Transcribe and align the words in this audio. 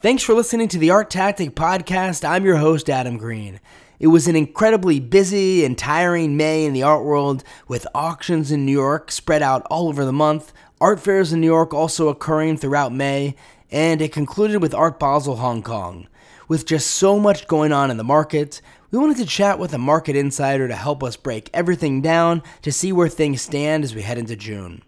Thanks 0.00 0.22
for 0.22 0.32
listening 0.32 0.68
to 0.68 0.78
the 0.78 0.90
Art 0.90 1.10
Tactic 1.10 1.56
Podcast. 1.56 2.24
I'm 2.24 2.44
your 2.44 2.58
host, 2.58 2.88
Adam 2.88 3.18
Green. 3.18 3.58
It 3.98 4.06
was 4.06 4.28
an 4.28 4.36
incredibly 4.36 5.00
busy 5.00 5.64
and 5.64 5.76
tiring 5.76 6.36
May 6.36 6.64
in 6.66 6.72
the 6.72 6.84
art 6.84 7.02
world 7.02 7.42
with 7.66 7.84
auctions 7.96 8.52
in 8.52 8.64
New 8.64 8.70
York 8.70 9.10
spread 9.10 9.42
out 9.42 9.66
all 9.68 9.88
over 9.88 10.04
the 10.04 10.12
month, 10.12 10.52
art 10.80 11.00
fairs 11.00 11.32
in 11.32 11.40
New 11.40 11.48
York 11.48 11.74
also 11.74 12.06
occurring 12.10 12.58
throughout 12.58 12.92
May, 12.92 13.34
and 13.72 14.00
it 14.00 14.12
concluded 14.12 14.62
with 14.62 14.72
Art 14.72 15.00
Basel 15.00 15.34
Hong 15.34 15.64
Kong. 15.64 16.06
With 16.46 16.64
just 16.64 16.92
so 16.92 17.18
much 17.18 17.48
going 17.48 17.72
on 17.72 17.90
in 17.90 17.96
the 17.96 18.04
market, 18.04 18.62
we 18.92 19.00
wanted 19.00 19.16
to 19.16 19.26
chat 19.26 19.58
with 19.58 19.74
a 19.74 19.78
market 19.78 20.14
insider 20.14 20.68
to 20.68 20.76
help 20.76 21.02
us 21.02 21.16
break 21.16 21.50
everything 21.52 22.02
down 22.02 22.44
to 22.62 22.70
see 22.70 22.92
where 22.92 23.08
things 23.08 23.42
stand 23.42 23.82
as 23.82 23.96
we 23.96 24.02
head 24.02 24.16
into 24.16 24.36
June. 24.36 24.80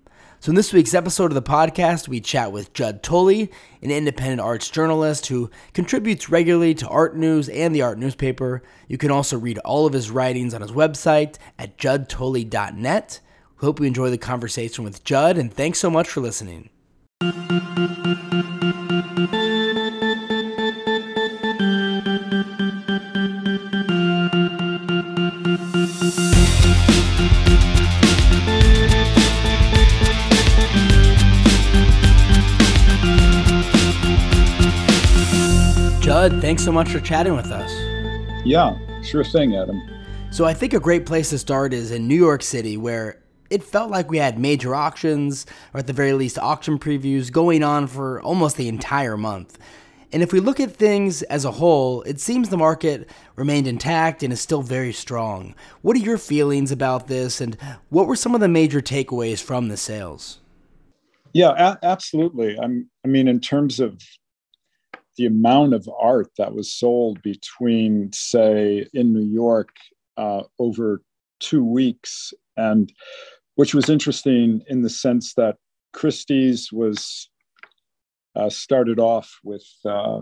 So, 0.43 0.49
in 0.49 0.57
this 0.57 0.73
week's 0.73 0.95
episode 0.95 1.31
of 1.31 1.35
the 1.35 1.43
podcast, 1.43 2.09
we 2.09 2.19
chat 2.19 2.51
with 2.51 2.73
Judd 2.73 3.03
Tully, 3.03 3.51
an 3.83 3.91
independent 3.91 4.41
arts 4.41 4.71
journalist 4.71 5.27
who 5.27 5.51
contributes 5.75 6.31
regularly 6.31 6.73
to 6.77 6.89
art 6.89 7.15
news 7.15 7.51
and 7.51 7.75
the 7.75 7.83
art 7.83 7.98
newspaper. 7.98 8.62
You 8.89 8.97
can 8.97 9.11
also 9.11 9.39
read 9.39 9.59
all 9.59 9.84
of 9.84 9.93
his 9.93 10.11
writings 10.11 10.55
on 10.55 10.62
his 10.62 10.73
website 10.73 11.37
at 11.59 11.77
juddtully.net. 11.77 13.21
We 13.61 13.67
hope 13.67 13.81
you 13.81 13.84
enjoy 13.84 14.09
the 14.09 14.17
conversation 14.17 14.83
with 14.83 15.05
Judd, 15.05 15.37
and 15.37 15.53
thanks 15.53 15.79
so 15.79 15.91
much 15.91 16.09
for 16.09 16.23
listening. 16.23 16.70
Judd, 36.20 36.42
thanks 36.42 36.62
so 36.62 36.70
much 36.70 36.91
for 36.91 37.01
chatting 37.01 37.34
with 37.34 37.47
us. 37.47 37.73
Yeah, 38.45 38.77
sure 39.03 39.25
thing, 39.25 39.56
Adam. 39.56 39.81
So, 40.31 40.45
I 40.45 40.53
think 40.53 40.75
a 40.75 40.78
great 40.78 41.06
place 41.06 41.31
to 41.31 41.39
start 41.39 41.72
is 41.72 41.91
in 41.91 42.06
New 42.06 42.14
York 42.14 42.42
City, 42.42 42.77
where 42.77 43.22
it 43.48 43.64
felt 43.64 43.91
like 43.91 44.11
we 44.11 44.19
had 44.19 44.39
major 44.39 44.75
auctions, 44.75 45.47
or 45.72 45.80
at 45.80 45.86
the 45.86 45.95
very 45.95 46.12
least, 46.12 46.39
auction 46.39 46.78
previews 46.78 47.33
going 47.33 47.62
on 47.62 47.86
for 47.86 48.20
almost 48.20 48.58
the 48.58 48.69
entire 48.69 49.17
month. 49.17 49.56
And 50.12 50.22
if 50.22 50.30
we 50.30 50.41
look 50.41 50.61
at 50.61 50.77
things 50.77 51.22
as 51.22 51.47
a 51.47 51.53
whole, 51.53 52.03
it 52.03 52.20
seems 52.20 52.50
the 52.50 52.58
market 52.58 53.08
remained 53.36 53.67
intact 53.67 54.23
and 54.23 54.30
is 54.30 54.42
still 54.42 54.61
very 54.61 54.92
strong. 54.92 55.55
What 55.80 55.97
are 55.97 56.00
your 56.00 56.19
feelings 56.19 56.70
about 56.70 57.06
this, 57.06 57.41
and 57.41 57.56
what 57.89 58.06
were 58.06 58.14
some 58.14 58.34
of 58.34 58.42
the 58.42 58.48
major 58.48 58.83
takeaways 58.83 59.42
from 59.42 59.69
the 59.69 59.78
sales? 59.78 60.41
Yeah, 61.33 61.55
a- 61.56 61.83
absolutely. 61.83 62.58
I'm, 62.58 62.91
I 63.06 63.08
mean, 63.08 63.27
in 63.27 63.41
terms 63.41 63.80
of 63.80 64.02
the 65.21 65.27
amount 65.27 65.75
of 65.75 65.87
art 66.01 66.31
that 66.39 66.55
was 66.55 66.73
sold 66.73 67.21
between, 67.21 68.11
say, 68.11 68.87
in 68.95 69.13
New 69.13 69.31
York 69.31 69.69
uh, 70.17 70.45
over 70.59 71.03
two 71.41 71.63
weeks, 71.63 72.33
and 72.57 72.91
which 73.57 73.75
was 73.75 73.91
interesting 73.91 74.63
in 74.69 74.81
the 74.81 74.89
sense 74.89 75.35
that 75.35 75.57
Christie's 75.93 76.73
was 76.73 77.29
uh, 78.35 78.48
started 78.48 78.98
off 78.98 79.39
with 79.45 79.67
uh, 79.85 80.21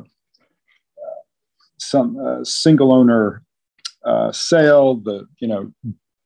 some 1.77 2.19
uh, 2.19 2.43
single 2.43 2.93
owner 2.93 3.45
uh, 4.05 4.33
sale, 4.33 4.97
the 4.97 5.29
you 5.39 5.47
know 5.47 5.73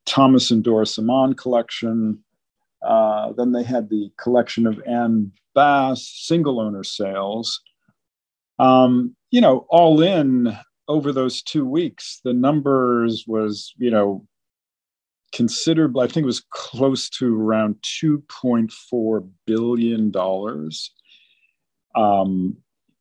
Thomas 0.06 0.50
and 0.50 0.64
Doris 0.64 0.98
Ammann 0.98 1.36
collection. 1.36 2.24
Uh, 2.82 3.32
then 3.36 3.52
they 3.52 3.64
had 3.64 3.90
the 3.90 4.10
collection 4.16 4.66
of 4.66 4.80
Anne 4.86 5.30
Bass 5.54 6.10
single 6.26 6.58
owner 6.58 6.82
sales 6.82 7.60
um, 8.62 9.16
you 9.32 9.40
know, 9.40 9.66
all 9.70 10.00
in 10.00 10.56
over 10.86 11.12
those 11.12 11.42
two 11.42 11.66
weeks, 11.66 12.20
the 12.22 12.32
numbers 12.32 13.24
was, 13.26 13.74
you 13.76 13.90
know, 13.90 14.24
considerable. 15.32 16.00
I 16.00 16.06
think 16.06 16.22
it 16.22 16.26
was 16.26 16.44
close 16.50 17.08
to 17.10 17.40
around 17.40 17.74
$2.4 17.82 19.28
billion 19.46 20.12
um, 21.96 22.56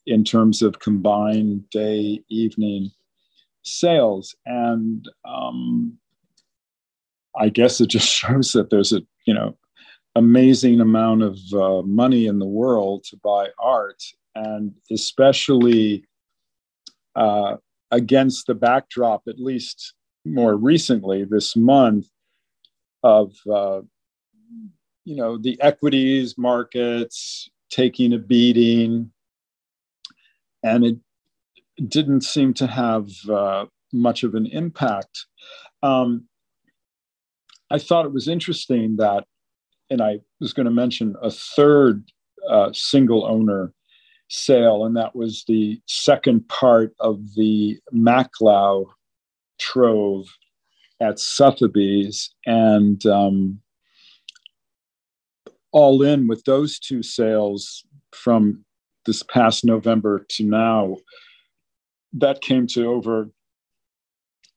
in 0.08 0.24
terms 0.24 0.64
of 0.64 0.80
combined 0.80 1.70
day, 1.70 2.24
evening 2.28 2.90
sales. 3.62 4.36
And 4.48 5.08
um, 5.26 5.96
I 7.40 7.50
guess 7.50 7.80
it 7.80 7.90
just 7.90 8.08
shows 8.12 8.54
that 8.54 8.72
there's 8.72 8.94
a, 8.94 9.02
you 9.28 9.34
know, 9.36 9.56
amazing 10.16 10.82
amount 10.82 11.22
of 11.22 11.38
uh, 11.54 11.84
money 11.84 12.26
in 12.26 12.40
the 12.40 12.48
world 12.48 13.04
to 13.12 13.18
buy 13.24 13.50
art 13.60 14.02
and 14.36 14.74
especially 14.92 16.06
uh, 17.16 17.58
against 17.92 18.48
the 18.48 18.56
backdrop, 18.56 19.24
at 19.28 19.40
least 19.40 19.94
more 20.26 20.56
recently 20.56 21.26
this 21.26 21.56
month, 21.56 22.08
of 23.04 23.34
uh, 23.52 23.82
you 25.06 25.16
know 25.16 25.38
the 25.38 25.60
equities 25.62 26.36
markets 26.38 27.50
taking 27.70 28.14
a 28.14 28.18
beating, 28.18 29.12
and 30.64 30.86
it 30.86 30.98
didn't 31.88 32.22
seem 32.22 32.54
to 32.54 32.68
have 32.68 33.10
uh, 33.30 33.66
much 33.92 34.24
of 34.24 34.36
an 34.36 34.46
impact. 34.48 35.26
Um, 35.84 36.28
I 37.72 37.80
thought 37.80 38.06
it 38.06 38.14
was 38.14 38.28
interesting 38.28 38.98
that, 38.98 39.26
and 39.90 40.02
I 40.02 40.20
was 40.40 40.54
going 40.54 40.66
to 40.66 40.72
mention 40.72 41.16
a 41.22 41.32
third 41.32 42.04
uh, 42.50 42.70
single 42.74 43.26
owner 43.26 43.74
sale, 44.32 44.86
and 44.86 44.96
that 44.96 45.14
was 45.14 45.44
the 45.48 45.80
second 45.88 46.48
part 46.48 46.94
of 47.00 47.20
the 47.36 47.78
Macklowe 47.94 48.86
trove 49.60 50.26
at 51.02 51.20
Sotheby's. 51.20 52.34
And 52.46 53.06
um, 53.06 53.60
all 55.74 56.02
in 56.02 56.28
with 56.28 56.44
those 56.46 56.80
two 56.80 57.04
sales 57.04 57.84
from 58.14 58.64
this 59.06 59.22
past 59.22 59.66
November 59.66 60.26
to 60.30 60.46
now, 60.46 60.96
that 62.14 62.42
came 62.42 62.68
to 62.68 62.86
over 62.88 63.30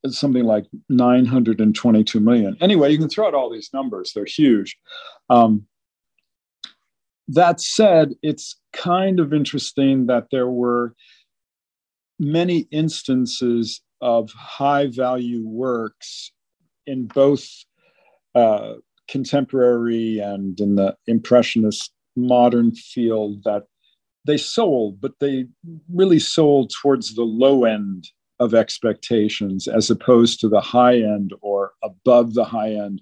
something 0.07 0.45
like 0.45 0.67
922 0.89 2.21
million. 2.21 2.57
Anyway, 2.61 2.93
you 2.93 2.99
can 2.99 3.09
throw 3.09 3.27
out 3.27 3.35
all 3.35 3.51
these 3.51 3.71
numbers, 3.73 4.13
they're 4.13 4.25
huge. 4.25 4.77
Um, 5.31 5.67
that 7.29 7.61
said, 7.61 8.15
it's 8.23 8.61
kind 8.73 9.21
of 9.21 9.33
interesting 9.33 10.07
that 10.07 10.27
there 10.31 10.49
were 10.49 10.95
many 12.19 12.67
instances 12.71 13.81
of 14.01 14.31
high 14.33 14.89
value 14.89 15.47
works 15.47 16.33
in 16.87 17.07
both 17.07 17.49
uh, 18.35 18.75
contemporary 19.09 20.19
and 20.19 20.61
in 20.61 20.77
the 20.77 20.95
impressionist 21.07 21.93
modern 22.17 22.75
field 22.75 23.43
that 23.45 23.65
they 24.27 24.37
sold, 24.37 25.01
but 25.01 25.13
they 25.21 25.47
really 25.93 26.19
sold 26.19 26.73
towards 26.81 27.15
the 27.15 27.23
low 27.23 27.65
end 27.65 28.09
of 28.41 28.55
expectations 28.55 29.69
as 29.69 29.91
opposed 29.91 30.41
to 30.41 30.49
the 30.49 30.61
high 30.61 30.97
end 30.97 31.33
or 31.41 31.73
above 31.83 32.35
the 32.35 32.45
high 32.45 32.73
end, 32.73 33.01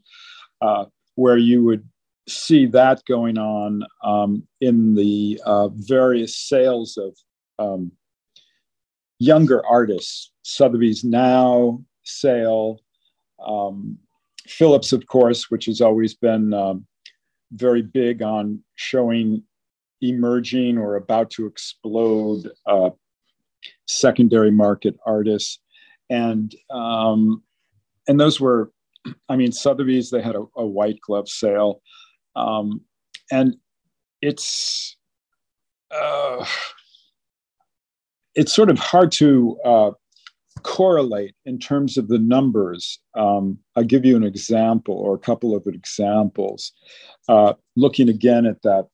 uh, 0.61 0.85
where 1.15 1.39
you 1.39 1.65
would 1.65 1.89
see 2.29 2.67
that 2.67 3.03
going 3.07 3.39
on 3.39 3.83
um, 4.05 4.47
in 4.61 4.95
the 4.95 5.41
uh, 5.45 5.69
various 5.69 6.37
sales 6.37 6.97
of 6.97 7.17
um, 7.59 7.93
younger 9.19 9.65
artists. 9.67 10.33
Sotheby's 10.43 11.05
Now 11.05 11.83
sale, 12.05 12.81
um, 13.45 13.99
Phillips, 14.47 14.93
of 14.93 15.07
course, 15.07 15.51
which 15.51 15.67
has 15.67 15.81
always 15.81 16.15
been 16.15 16.53
um, 16.53 16.87
very 17.53 17.83
big 17.83 18.23
on 18.23 18.61
showing 18.75 19.43
emerging 20.01 20.79
or 20.79 20.97
about 20.97 21.31
to 21.31 21.47
explode 21.47 22.51
uh, 22.67 22.91
secondary 23.87 24.51
market 24.51 24.97
artists, 25.07 25.61
and 26.11 26.55
um, 26.71 27.43
and 28.09 28.19
those 28.19 28.41
were, 28.41 28.73
I 29.29 29.37
mean, 29.37 29.53
Sotheby's. 29.53 30.11
They 30.11 30.23
had 30.23 30.35
a, 30.35 30.45
a 30.57 30.67
white 30.67 31.01
glove 31.01 31.29
sale. 31.29 31.81
Um, 32.37 32.81
and 33.31 33.57
it's 34.21 34.97
uh, 35.91 36.45
it's 38.35 38.53
sort 38.53 38.71
of 38.71 38.79
hard 38.79 39.13
to 39.13 39.59
uh, 39.65 39.91
correlate 40.63 41.35
in 41.45 41.59
terms 41.59 41.99
of 41.99 42.09
the 42.09 42.19
numbers. 42.19 42.99
Um, 43.15 43.59
I'll 43.77 43.85
give 43.85 44.05
you 44.05 44.17
an 44.17 44.25
example 44.25 44.95
or 44.95 45.15
a 45.15 45.19
couple 45.19 45.55
of 45.55 45.67
examples. 45.67 46.73
Uh, 47.29 47.55
looking 47.77 48.09
again 48.09 48.47
at 48.47 48.63
that 48.63 48.87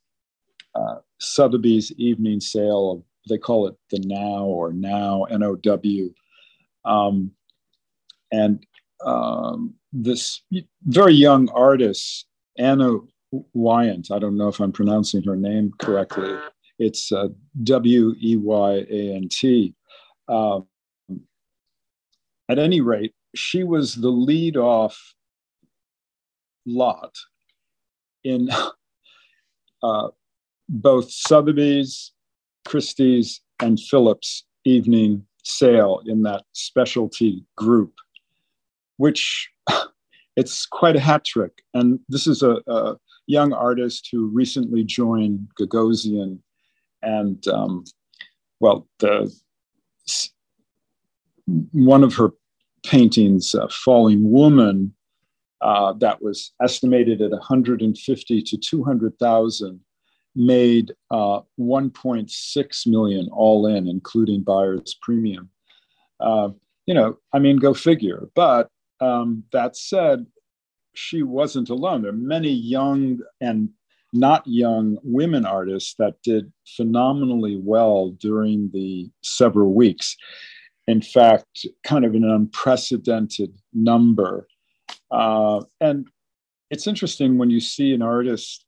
uh, 0.75 0.97
Sotheby's 1.21 1.93
evening 1.93 2.41
sale 2.41 2.93
of, 2.93 3.03
they 3.29 3.39
call 3.39 3.67
it 3.67 3.77
the 3.91 4.01
Now 4.05 4.45
or 4.45 4.73
Now, 4.73 5.25
N 5.25 5.43
O 5.43 5.57
W. 5.57 6.13
Um, 6.85 7.33
and 8.33 8.65
um, 9.05 9.75
this 9.93 10.43
very 10.85 11.15
young 11.15 11.49
artist, 11.51 12.27
Anna 12.59 12.99
Weyant, 13.33 14.11
I 14.11 14.19
don't 14.19 14.37
know 14.37 14.49
if 14.49 14.61
I'm 14.61 14.73
pronouncing 14.73 15.23
her 15.25 15.37
name 15.37 15.73
correctly, 15.79 16.37
It's 16.79 17.13
uh, 17.13 17.29
W 17.65 18.15
E 18.21 18.37
Y 18.37 18.73
A 18.91 19.15
N 19.15 19.29
T. 19.31 19.75
Um, 20.29 20.67
at 22.49 22.59
any 22.59 22.81
rate, 22.81 23.15
she 23.35 23.65
was 23.65 23.97
the 23.97 24.09
lead 24.09 24.57
off 24.57 25.15
lot 26.67 27.15
in 28.25 28.49
uh, 29.83 30.09
both 30.69 31.11
Sotheby's, 31.11 32.13
Christie's, 32.67 33.41
and 33.61 33.79
Phillips 33.81 34.45
evening 34.65 35.27
sale 35.45 36.03
in 36.07 36.23
that 36.23 36.45
specialty 36.53 37.45
group, 37.57 37.95
which 38.99 39.51
it's 40.37 40.67
quite 40.67 40.97
a 40.97 41.01
hat 41.01 41.25
trick. 41.25 41.63
And 41.75 42.01
this 42.09 42.27
is 42.27 42.43
a, 42.43 42.59
a 42.67 42.97
young 43.29 43.53
artist 43.53 44.09
who 44.11 44.27
recently 44.27 44.83
joined 44.83 45.49
Gagosian, 45.61 46.41
and 47.03 47.47
um, 47.47 47.85
well, 48.59 48.89
the 48.99 49.33
one 51.73 52.03
of 52.03 52.15
her 52.15 52.31
paintings, 52.85 53.55
uh, 53.55 53.69
Falling 53.71 54.31
Woman, 54.31 54.95
uh, 55.61 55.93
that 55.95 56.23
was 56.23 56.53
estimated 56.63 57.21
at 57.21 57.31
150 57.31 58.43
to 58.43 58.57
200,000, 58.57 59.81
made 60.35 60.93
uh, 61.11 61.41
1.6 61.59 62.87
million 62.87 63.29
all 63.33 63.67
in, 63.67 63.89
including 63.89 64.43
buyer's 64.43 64.97
premium. 65.03 65.51
Uh, 66.21 66.51
you 66.87 66.95
know, 66.95 67.19
I 67.33 67.39
mean, 67.39 67.57
go 67.57 67.75
figure. 67.75 68.29
But 68.35 68.69
um, 69.01 69.45
that 69.53 69.77
said, 69.77 70.27
she 70.99 71.23
wasn't 71.23 71.71
alone. 71.71 72.03
There 72.03 72.11
are 72.11 72.27
many 72.37 72.51
young 72.51 73.21
and 73.41 73.71
not 74.13 74.43
young 74.47 74.99
women 75.03 75.47
artists 75.47 75.95
that 75.99 76.21
did 76.23 76.53
phenomenally 76.77 77.57
well 77.63 78.11
during 78.11 78.71
the 78.73 79.09
several 79.23 79.75
weeks. 79.75 80.17
In 80.87 81.01
fact, 81.01 81.67
kind 81.85 82.05
of 82.05 82.15
an 82.15 82.25
unprecedented 82.25 83.55
number. 83.73 84.49
Uh, 85.11 85.63
and 85.81 86.09
it's 86.71 86.87
interesting 86.87 87.39
when 87.39 87.51
you 87.51 87.61
see 87.61 87.93
an 87.93 88.03
artist 88.03 88.65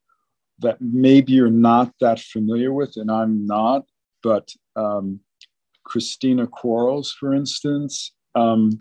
that 0.61 0.77
maybe 0.81 1.33
you're 1.33 1.51
not 1.51 1.93
that 2.01 2.21
familiar 2.21 2.73
with, 2.73 2.93
and 2.97 3.11
I'm 3.11 3.47
not, 3.47 3.85
but 4.23 4.53
um, 4.77 5.21
Christina 5.85 6.47
Quarles, 6.47 7.13
for 7.19 7.35
instance, 7.35 8.13
um, 8.35 8.79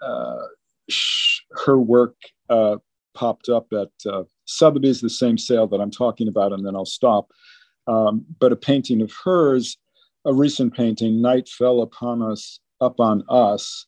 uh, 0.00 0.46
sh- 0.88 1.40
her 1.64 1.78
work 1.78 2.14
uh, 2.48 2.76
popped 3.14 3.48
up 3.48 3.72
at 3.72 3.90
uh, 4.10 4.24
Sotheby's, 4.44 5.00
the 5.00 5.10
same 5.10 5.38
sale 5.38 5.66
that 5.68 5.80
I'm 5.80 5.90
talking 5.90 6.28
about, 6.28 6.52
and 6.52 6.66
then 6.66 6.76
I'll 6.76 6.84
stop. 6.84 7.30
Um, 7.86 8.24
but 8.40 8.52
a 8.52 8.56
painting 8.56 9.00
of 9.00 9.12
hers, 9.24 9.76
a 10.24 10.32
recent 10.32 10.74
painting, 10.74 11.22
Night 11.22 11.48
Fell 11.48 11.80
Upon 11.80 12.22
Us, 12.22 12.60
Up 12.80 13.00
on 13.00 13.24
Us, 13.28 13.86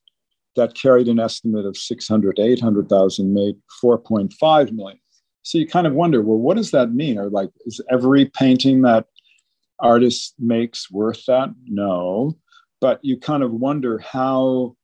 that 0.57 0.75
carried 0.75 1.09
an 1.09 1.21
estimate 1.21 1.67
of 1.67 1.77
600 1.77 2.39
800,000, 2.39 3.35
made 3.35 3.57
4.5 3.83 4.73
million. 4.73 4.99
So 5.43 5.57
you 5.57 5.67
kind 5.67 5.87
of 5.87 5.95
wonder, 5.95 6.21
well, 6.21 6.39
what 6.39 6.57
does 6.57 6.73
that 6.73 6.93
mean? 6.93 7.19
Or 7.19 7.31
like, 7.31 7.51
is 7.65 7.81
every 7.91 8.27
painting 8.27 8.83
that 8.83 9.07
artist 9.81 10.35
makes 10.39 10.91
worth 10.91 11.25
that? 11.27 11.55
No. 11.65 12.37
But 12.81 13.01
you 13.03 13.19
kind 13.19 13.43
of 13.43 13.53
wonder 13.53 13.99
how 13.99 14.77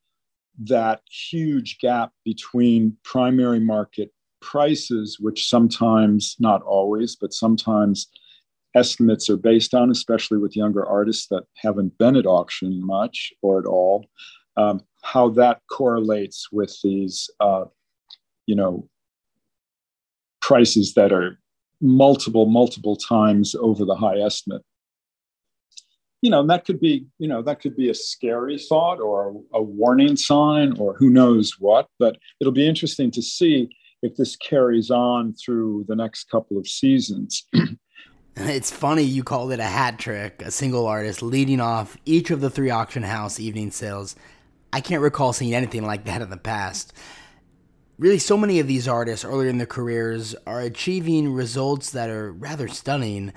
that 0.63 1.01
huge 1.11 1.79
gap 1.79 2.13
between 2.25 2.97
primary 3.03 3.61
market 3.61 4.13
prices, 4.41 5.19
which 5.21 5.49
sometimes, 5.49 6.37
not 6.39 6.63
always, 6.63 7.17
but 7.17 7.33
sometimes 7.33 8.09
estimates 8.75 9.31
are 9.31 9.37
based 9.37 9.75
on, 9.75 9.91
especially 9.91 10.39
with 10.39 10.57
younger 10.57 10.85
artists 10.85 11.29
that 11.29 11.45
haven't 11.57 11.97
been 11.99 12.17
at 12.17 12.27
auction 12.27 12.85
much 12.85 13.33
or 13.43 13.59
at 13.59 13.67
all, 13.67 14.07
um, 14.57 14.81
how 15.03 15.29
that 15.29 15.61
correlates 15.71 16.49
with 16.53 16.77
these, 16.83 17.31
uh, 17.41 17.65
you 18.47 18.55
know, 18.55 18.89
prices 20.41 20.95
that 20.95 21.13
are 21.13 21.39
multiple, 21.81 22.47
multiple 22.47 22.97
times 22.97 23.55
over 23.55 23.85
the 23.85 23.95
high 23.95 24.19
estimate 24.19 24.63
you 26.25 26.31
know, 26.31 26.47
that 26.47 26.65
could 26.65 26.81
be, 26.81 27.05
you 27.19 27.29
know, 27.29 27.43
that 27.43 27.61
could 27.61 27.77
be 27.77 27.91
a 27.91 27.95
scary 27.95 28.59
thought 28.59 28.99
or 28.99 29.39
a 29.53 29.61
warning 29.61 30.17
sign 30.17 30.75
or 30.79 30.95
who 30.95 31.11
knows 31.11 31.57
what. 31.59 31.87
But 31.99 32.17
it'll 32.41 32.51
be 32.51 32.67
interesting 32.67 33.11
to 33.11 33.21
see 33.21 33.69
if 34.01 34.17
this 34.17 34.35
carries 34.37 34.91
on 34.91 35.35
through 35.35 35.85
the 35.87 35.95
next 35.95 36.31
couple 36.31 36.57
of 36.57 36.67
seasons. 36.67 37.47
It's 38.37 38.69
funny 38.69 39.03
you 39.03 39.23
called 39.23 39.53
it 39.53 39.61
a 39.61 39.65
hat 39.65 39.97
trick, 39.97 40.43
a 40.43 40.51
single 40.51 40.89
artist 40.89 41.23
leading 41.23 41.61
off 41.61 41.97
each 42.05 42.33
of 42.33 42.41
the 42.41 42.51
three 42.51 42.69
auction 42.69 43.05
house 43.05 43.39
evening 43.39 43.71
sales. 43.71 44.17
I 44.73 44.81
can't 44.81 45.03
recall 45.03 45.33
seeing 45.33 45.55
anything 45.55 45.87
like 45.87 46.05
that 46.07 46.21
in 46.21 46.31
the 46.31 46.37
past. 46.37 46.93
Really, 47.97 48.19
so 48.19 48.37
many 48.37 48.59
of 48.59 48.67
these 48.67 48.89
artists 48.89 49.25
earlier 49.25 49.49
in 49.49 49.59
their 49.59 49.69
careers 49.69 50.35
are 50.49 50.63
achieving 50.63 51.33
results 51.33 51.91
that 51.91 52.11
are 52.11 52.33
rather 52.33 52.67
stunning. 52.67 53.33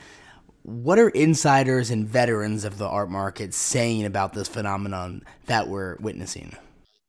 What 0.68 1.00
are 1.00 1.08
insiders 1.08 1.92
and 1.92 2.06
veterans 2.06 2.66
of 2.66 2.78
the 2.78 2.86
art 2.86 3.10
market 3.10 3.54
saying 3.54 4.04
about 4.04 4.34
this 4.34 4.50
phenomenon 4.50 5.24
that 5.46 5.70
we're 5.70 5.96
witnessing? 6.02 6.58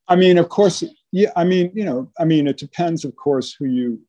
I 0.06 0.14
mean, 0.14 0.38
of 0.38 0.48
course, 0.48 0.84
yeah. 1.10 1.32
I 1.34 1.42
mean, 1.42 1.72
you 1.74 1.84
know, 1.84 2.08
I 2.20 2.24
mean, 2.24 2.46
it 2.46 2.56
depends, 2.56 3.04
of 3.04 3.16
course, 3.16 3.52
who 3.58 3.64
you 3.66 4.00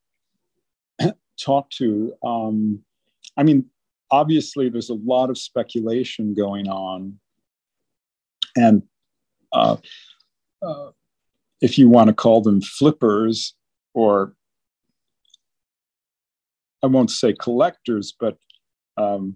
talk 1.43 1.67
to. 1.71 2.13
Um, 2.23 2.83
I 3.37 3.41
mean, 3.41 3.65
obviously, 4.11 4.69
there's 4.69 4.91
a 4.91 4.99
lot 5.03 5.31
of 5.31 5.37
speculation 5.39 6.35
going 6.35 6.67
on, 6.67 7.19
and 8.55 8.83
uh, 9.51 9.77
uh, 10.61 10.89
if 11.59 11.79
you 11.79 11.89
want 11.89 12.09
to 12.09 12.13
call 12.13 12.41
them 12.41 12.61
flippers, 12.61 13.55
or 13.95 14.35
I 16.83 16.87
won't 16.87 17.09
say 17.09 17.33
collectors, 17.33 18.13
but 18.19 18.37
um, 18.99 19.35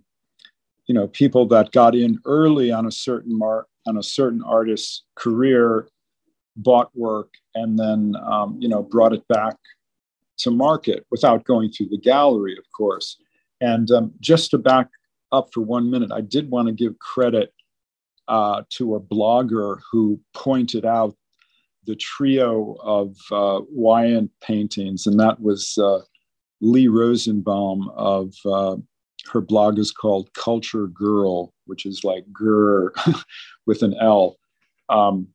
you 0.88 0.94
know 0.94 1.08
people 1.08 1.48
that 1.48 1.72
got 1.72 1.96
in 1.96 2.20
early 2.26 2.72
on 2.72 2.86
a 2.86 2.92
certain 2.92 3.38
mark 3.38 3.68
on 3.88 3.98
a 3.98 4.04
certain 4.04 4.44
artist's 4.44 5.04
career 5.16 5.88
bought 6.58 6.92
work 6.96 7.34
and 7.56 7.80
then 7.80 8.16
um, 8.32 8.58
you 8.60 8.68
know 8.68 8.84
brought 8.84 9.14
it 9.14 9.28
back 9.28 9.56
to 10.38 10.52
market 10.52 11.06
without 11.12 11.44
going 11.46 11.72
through 11.72 11.88
the 11.90 11.98
gallery 11.98 12.56
of 12.58 12.66
course. 12.76 13.18
And 13.62 13.90
um, 13.92 14.12
just 14.20 14.52
to 14.52 14.58
back 14.58 14.90
up 15.32 15.48
for 15.54 15.62
one 15.62 15.90
minute 15.90 16.12
i 16.12 16.22
did 16.22 16.52
want 16.52 16.68
to 16.68 16.74
give 16.74 17.00
credit 17.00 17.54
uh, 18.28 18.62
to 18.70 18.96
a 18.96 19.00
blogger 19.00 19.80
who 19.92 20.20
pointed 20.34 20.86
out 20.86 21.16
the 21.86 21.96
trio 21.96 22.78
of 22.82 23.16
uh, 23.32 23.62
Weyant 23.76 24.30
paintings, 24.42 25.06
and 25.06 25.20
that 25.20 25.42
was 25.42 25.78
uh, 25.78 26.00
Lee 26.62 26.88
Rosenbaum 26.88 27.90
of 27.96 28.34
uh, 28.46 28.78
her 29.32 29.42
blog 29.42 29.80
is 29.80 29.92
called 29.92 30.34
Culture 30.34 30.88
Girl, 30.88 31.54
which 31.66 31.86
is 31.86 32.04
like 32.04 32.26
"gur" 32.32 32.94
with 33.66 33.82
an 33.82 33.96
L. 34.00 34.38
Um, 34.90 35.28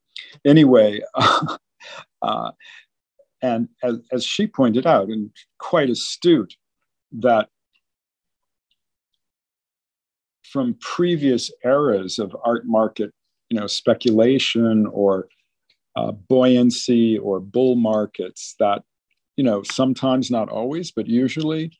anyway, 0.44 1.00
uh, 2.22 2.50
and 3.42 3.68
as, 3.82 3.98
as 4.12 4.24
she 4.24 4.46
pointed 4.46 4.86
out, 4.86 5.08
and 5.08 5.30
quite 5.58 5.90
astute, 5.90 6.54
that 7.12 7.48
from 10.42 10.76
previous 10.80 11.50
eras 11.64 12.18
of 12.18 12.34
art 12.44 12.66
market, 12.66 13.12
you 13.50 13.58
know, 13.58 13.66
speculation 13.66 14.86
or 14.92 15.28
uh, 15.96 16.12
buoyancy 16.12 17.18
or 17.18 17.40
bull 17.40 17.76
markets, 17.76 18.54
that 18.58 18.82
you 19.36 19.44
know, 19.44 19.62
sometimes 19.62 20.30
not 20.32 20.48
always, 20.48 20.90
but 20.90 21.06
usually 21.06 21.70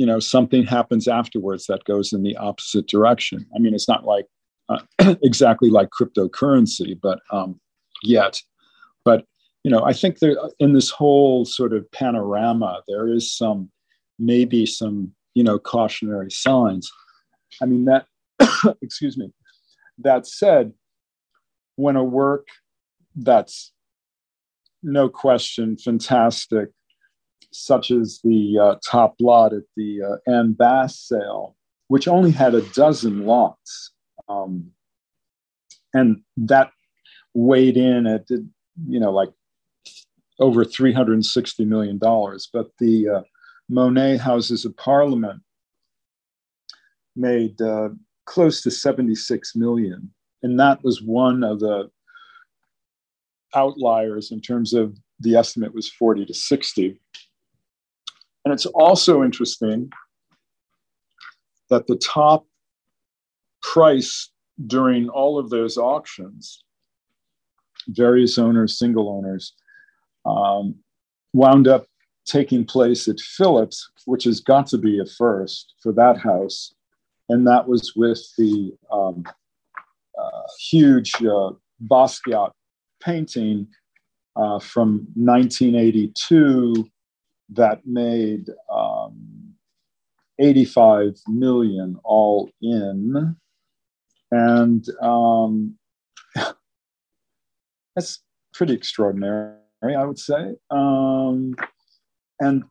you 0.00 0.06
know 0.06 0.18
something 0.18 0.64
happens 0.64 1.06
afterwards 1.06 1.66
that 1.66 1.84
goes 1.84 2.10
in 2.14 2.22
the 2.22 2.34
opposite 2.38 2.86
direction. 2.86 3.44
I 3.54 3.58
mean 3.58 3.74
it's 3.74 3.86
not 3.86 4.06
like 4.06 4.24
uh, 4.70 4.80
exactly 5.22 5.68
like 5.68 5.90
cryptocurrency 5.90 6.98
but 6.98 7.18
um, 7.30 7.60
yet. 8.02 8.40
But 9.04 9.26
you 9.62 9.70
know 9.70 9.84
i 9.84 9.92
think 9.92 10.20
there 10.20 10.36
in 10.58 10.72
this 10.72 10.88
whole 10.88 11.44
sort 11.44 11.74
of 11.74 11.90
panorama 11.92 12.80
there 12.88 13.08
is 13.08 13.30
some 13.30 13.70
maybe 14.18 14.64
some 14.64 15.12
you 15.34 15.44
know 15.44 15.58
cautionary 15.58 16.30
signs. 16.30 16.90
I 17.60 17.66
mean 17.66 17.84
that 17.84 18.06
excuse 18.82 19.18
me. 19.18 19.30
That 19.98 20.26
said 20.26 20.72
when 21.76 21.96
a 21.96 22.04
work 22.04 22.48
that's 23.16 23.70
no 24.82 25.10
question 25.10 25.76
fantastic 25.76 26.70
such 27.52 27.90
as 27.90 28.20
the 28.22 28.58
uh, 28.58 28.74
top 28.84 29.14
lot 29.20 29.52
at 29.52 29.62
the 29.76 30.00
uh, 30.02 30.30
Anne 30.30 30.52
Bass 30.52 30.98
sale, 30.98 31.56
which 31.88 32.08
only 32.08 32.30
had 32.30 32.54
a 32.54 32.62
dozen 32.62 33.26
lots. 33.26 33.92
Um, 34.28 34.70
and 35.92 36.22
that 36.36 36.70
weighed 37.34 37.76
in 37.76 38.06
at, 38.06 38.26
you 38.30 39.00
know, 39.00 39.10
like 39.10 39.30
over 40.38 40.64
$360 40.64 41.66
million. 41.66 41.98
But 41.98 42.70
the 42.78 43.08
uh, 43.08 43.22
Monet 43.68 44.18
Houses 44.18 44.64
of 44.64 44.76
Parliament 44.76 45.42
made 47.16 47.60
uh, 47.60 47.90
close 48.26 48.62
to 48.62 48.70
76 48.70 49.56
million. 49.56 50.10
And 50.42 50.58
that 50.58 50.82
was 50.82 51.02
one 51.02 51.44
of 51.44 51.60
the 51.60 51.90
outliers 53.54 54.30
in 54.30 54.40
terms 54.40 54.72
of 54.72 54.96
the 55.18 55.36
estimate 55.36 55.74
was 55.74 55.90
40 55.90 56.26
to 56.26 56.34
60. 56.34 57.00
And 58.44 58.54
it's 58.54 58.66
also 58.66 59.22
interesting 59.22 59.90
that 61.68 61.86
the 61.86 61.96
top 61.96 62.46
price 63.62 64.30
during 64.66 65.08
all 65.08 65.38
of 65.38 65.50
those 65.50 65.76
auctions, 65.76 66.62
various 67.88 68.38
owners, 68.38 68.78
single 68.78 69.08
owners, 69.08 69.54
um, 70.24 70.74
wound 71.32 71.68
up 71.68 71.86
taking 72.26 72.64
place 72.64 73.08
at 73.08 73.20
Phillips, 73.20 73.90
which 74.04 74.24
has 74.24 74.40
got 74.40 74.66
to 74.68 74.78
be 74.78 74.98
a 74.98 75.06
first 75.06 75.74
for 75.82 75.92
that 75.92 76.18
house. 76.18 76.74
And 77.28 77.46
that 77.46 77.68
was 77.68 77.94
with 77.96 78.20
the 78.36 78.72
um, 78.92 79.24
uh, 80.18 80.42
huge 80.68 81.14
uh, 81.22 81.50
Basquiat 81.86 82.52
painting 83.00 83.68
uh, 84.36 84.58
from 84.58 85.06
1982 85.14 86.88
that 87.52 87.86
made 87.86 88.46
um, 88.72 89.54
85 90.38 91.16
million 91.28 91.98
all 92.04 92.50
in. 92.62 93.36
And 94.30 94.86
um, 95.02 95.76
that's 97.94 98.22
pretty 98.54 98.74
extraordinary, 98.74 99.56
I 99.82 100.04
would 100.04 100.18
say. 100.18 100.54
Um, 100.70 101.54
and 102.38 102.64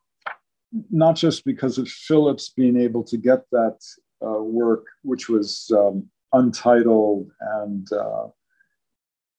not 0.92 1.16
just 1.16 1.46
because 1.46 1.78
of 1.78 1.88
Phillips 1.88 2.50
being 2.56 2.78
able 2.78 3.04
to 3.04 3.18
get 3.18 3.44
that 3.52 3.80
uh, 4.26 4.42
work, 4.42 4.86
which 5.04 5.30
was 5.30 5.72
um, 5.76 6.10
untitled 6.34 7.30
and 7.42 7.92
uh, 7.92 8.28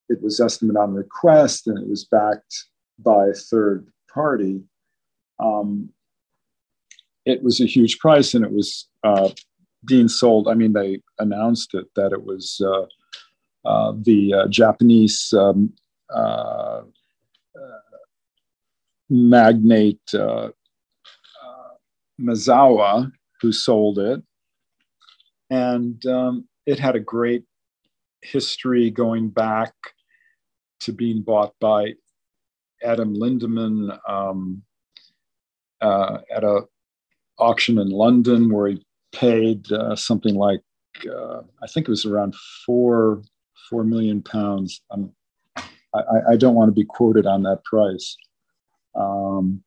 it 0.09 0.21
was 0.21 0.39
estimate 0.39 0.75
on 0.75 0.93
request 0.93 1.67
and 1.67 1.77
it 1.77 1.87
was 1.87 2.05
backed 2.05 2.65
by 2.99 3.27
a 3.27 3.33
third 3.33 3.87
party. 4.13 4.61
Um, 5.41 5.89
it 7.25 7.43
was 7.43 7.59
a 7.61 7.65
huge 7.65 7.99
price 7.99 8.33
and 8.33 8.43
it 8.43 8.51
was 8.51 8.87
uh, 9.03 9.29
being 9.85 10.07
sold. 10.07 10.47
I 10.47 10.53
mean, 10.53 10.73
they 10.73 11.01
announced 11.19 11.73
it 11.73 11.85
that 11.95 12.11
it 12.11 12.23
was 12.23 12.61
uh, 12.63 12.85
uh, 13.67 13.93
the 14.01 14.33
uh, 14.33 14.47
Japanese 14.47 15.33
um, 15.37 15.73
uh, 16.13 16.81
magnate 19.09 19.99
Maezawa 22.19 23.11
who 23.41 23.51
sold 23.51 23.99
it. 23.99 24.21
And 25.49 26.03
um, 26.05 26.47
it 26.65 26.79
had 26.79 26.95
a 26.95 26.99
great 26.99 27.43
history 28.21 28.89
going 28.89 29.29
back 29.29 29.73
to 30.81 30.93
being 30.93 31.21
bought 31.21 31.53
by 31.59 31.93
Adam 32.83 33.15
Lindemann 33.15 33.99
um, 34.07 34.63
uh, 35.81 36.19
at 36.33 36.43
a 36.43 36.61
auction 37.39 37.79
in 37.79 37.89
London 37.89 38.51
where 38.51 38.67
he 38.67 38.85
paid 39.11 39.71
uh, 39.71 39.95
something 39.95 40.35
like 40.35 40.61
uh, 41.09 41.41
I 41.63 41.67
think 41.67 41.87
it 41.87 41.91
was 41.91 42.05
around 42.05 42.35
four 42.65 43.23
four 43.69 43.83
million 43.83 44.21
pounds. 44.21 44.81
I, 45.93 46.01
I, 46.31 46.35
don't 46.37 46.55
want 46.55 46.69
to 46.69 46.73
be 46.73 46.85
quoted 46.85 47.25
on 47.25 47.43
that 47.43 47.63
price. 47.63 48.15
Um, 48.95 49.63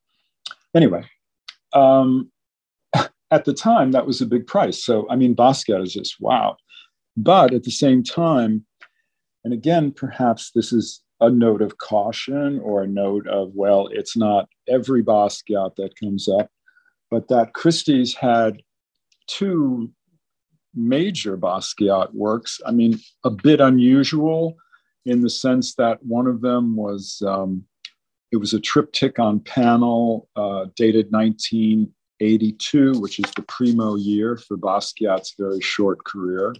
anyway, 0.74 1.04
um, 1.72 2.30
at 3.30 3.44
the 3.44 3.54
time 3.54 3.92
that 3.92 4.06
was 4.06 4.20
a 4.20 4.26
big 4.26 4.46
price. 4.46 4.82
So 4.84 5.08
I 5.10 5.16
mean, 5.16 5.34
Basquiat 5.34 5.82
is 5.82 5.94
just 5.94 6.20
wow. 6.20 6.56
But 7.16 7.54
at 7.54 7.62
the 7.62 7.70
same 7.70 8.02
time, 8.02 8.66
and 9.44 9.52
again, 9.52 9.92
perhaps 9.92 10.50
this 10.54 10.72
is 10.72 11.03
a 11.24 11.30
note 11.30 11.62
of 11.62 11.78
caution 11.78 12.60
or 12.60 12.82
a 12.82 12.86
note 12.86 13.26
of, 13.26 13.52
well, 13.54 13.88
it's 13.90 14.16
not 14.16 14.48
every 14.68 15.02
Basquiat 15.02 15.76
that 15.76 15.98
comes 15.98 16.28
up, 16.28 16.50
but 17.10 17.28
that 17.28 17.54
Christie's 17.54 18.14
had 18.14 18.62
two 19.26 19.90
major 20.74 21.36
Basquiat 21.36 22.12
works. 22.14 22.60
I 22.66 22.72
mean, 22.72 22.98
a 23.24 23.30
bit 23.30 23.60
unusual 23.60 24.56
in 25.06 25.20
the 25.20 25.30
sense 25.30 25.74
that 25.74 26.04
one 26.04 26.26
of 26.26 26.40
them 26.40 26.76
was 26.76 27.22
um, 27.26 27.64
it 28.32 28.38
was 28.38 28.52
a 28.52 28.60
triptych 28.60 29.18
on 29.18 29.38
panel 29.40 30.28
uh, 30.34 30.66
dated 30.76 31.12
1982, 31.12 32.98
which 33.00 33.18
is 33.18 33.30
the 33.36 33.42
primo 33.42 33.94
year 33.94 34.36
for 34.36 34.56
Basquiat's 34.56 35.34
very 35.38 35.60
short 35.60 36.04
career. 36.04 36.54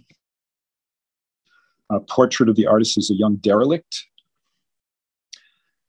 A 1.89 1.99
portrait 1.99 2.49
of 2.49 2.55
the 2.55 2.65
artist 2.65 2.97
as 2.97 3.11
a 3.11 3.15
young 3.15 3.35
derelict, 3.35 4.05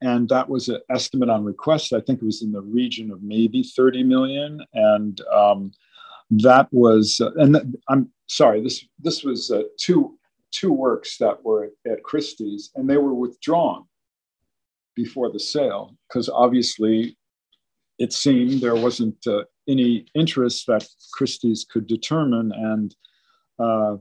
and 0.03 0.29
that 0.29 0.49
was 0.49 0.69
an 0.69 0.81
estimate 0.91 1.31
on 1.31 1.45
request. 1.45 1.93
I 1.93 2.01
think 2.01 2.21
it 2.21 2.27
was 2.27 2.43
in 2.43 2.53
the 2.53 2.61
region 2.61 3.11
of 3.11 3.23
maybe 3.23 3.63
30 3.63 4.03
million. 4.03 4.63
And 4.75 5.21
um, 5.33 5.73
that 6.31 6.69
was, 6.71 7.21
uh, 7.21 7.33
and 7.37 7.55
th- 7.55 7.67
I'm 7.89 8.11
sorry, 8.27 8.63
this 8.63 8.85
this 8.99 9.23
was 9.23 9.51
uh, 9.51 9.63
two 9.79 10.19
two 10.51 10.73
works 10.73 11.19
that 11.19 11.45
were 11.45 11.71
at 11.87 12.03
Christie's, 12.03 12.71
and 12.75 12.89
they 12.89 12.97
were 12.97 13.15
withdrawn 13.15 13.85
before 14.95 15.31
the 15.31 15.41
sale 15.41 15.97
because 16.09 16.29
obviously 16.29 17.17
it 17.99 18.13
seemed 18.13 18.61
there 18.61 18.77
wasn't 18.77 19.27
uh, 19.27 19.45
any 19.69 20.07
interest 20.15 20.67
that 20.67 20.87
Christie's 21.13 21.65
could 21.65 21.87
determine, 21.87 22.53
and 22.53 22.95
uh, 23.59 23.97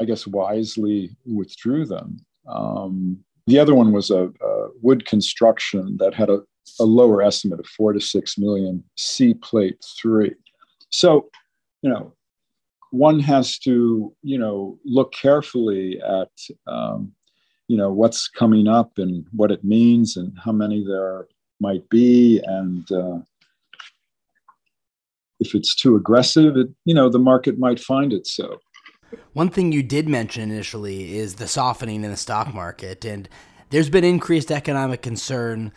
I 0.00 0.04
guess 0.04 0.26
wisely 0.26 1.16
withdrew 1.24 1.86
them. 1.86 2.24
Um, 2.48 3.24
the 3.46 3.58
other 3.58 3.74
one 3.74 3.92
was 3.92 4.10
a, 4.10 4.24
a 4.24 4.68
wood 4.80 5.06
construction 5.06 5.96
that 5.98 6.14
had 6.14 6.30
a, 6.30 6.40
a, 6.78 6.84
lower 6.84 7.22
estimate 7.22 7.60
of 7.60 7.66
four 7.66 7.92
to 7.92 8.00
six 8.00 8.38
million 8.38 8.84
C 8.96 9.34
plate 9.34 9.76
three. 10.00 10.34
So, 10.90 11.28
you 11.82 11.90
know, 11.90 12.14
one 12.90 13.18
has 13.20 13.58
to, 13.60 14.14
you 14.22 14.38
know, 14.38 14.78
look 14.84 15.12
carefully 15.12 16.00
at, 16.00 16.30
um, 16.66 17.12
you 17.66 17.76
know, 17.76 17.90
what's 17.90 18.28
coming 18.28 18.68
up 18.68 18.98
and 18.98 19.26
what 19.32 19.50
it 19.50 19.64
means 19.64 20.16
and 20.16 20.36
how 20.38 20.52
many 20.52 20.84
there 20.84 21.26
might 21.58 21.88
be. 21.88 22.40
And 22.44 22.90
uh, 22.92 23.18
if 25.40 25.54
it's 25.54 25.74
too 25.74 25.96
aggressive, 25.96 26.56
it, 26.56 26.68
you 26.84 26.94
know, 26.94 27.08
the 27.08 27.18
market 27.18 27.58
might 27.58 27.80
find 27.80 28.12
it 28.12 28.26
so. 28.26 28.58
One 29.32 29.50
thing 29.50 29.72
you 29.72 29.82
did 29.82 30.08
mention 30.08 30.50
initially 30.50 31.16
is 31.16 31.34
the 31.34 31.48
softening 31.48 32.04
in 32.04 32.10
the 32.10 32.16
stock 32.16 32.52
market, 32.54 33.04
and 33.04 33.28
there's 33.70 33.90
been 33.90 34.04
increased 34.04 34.50
economic 34.50 35.02
concern 35.02 35.72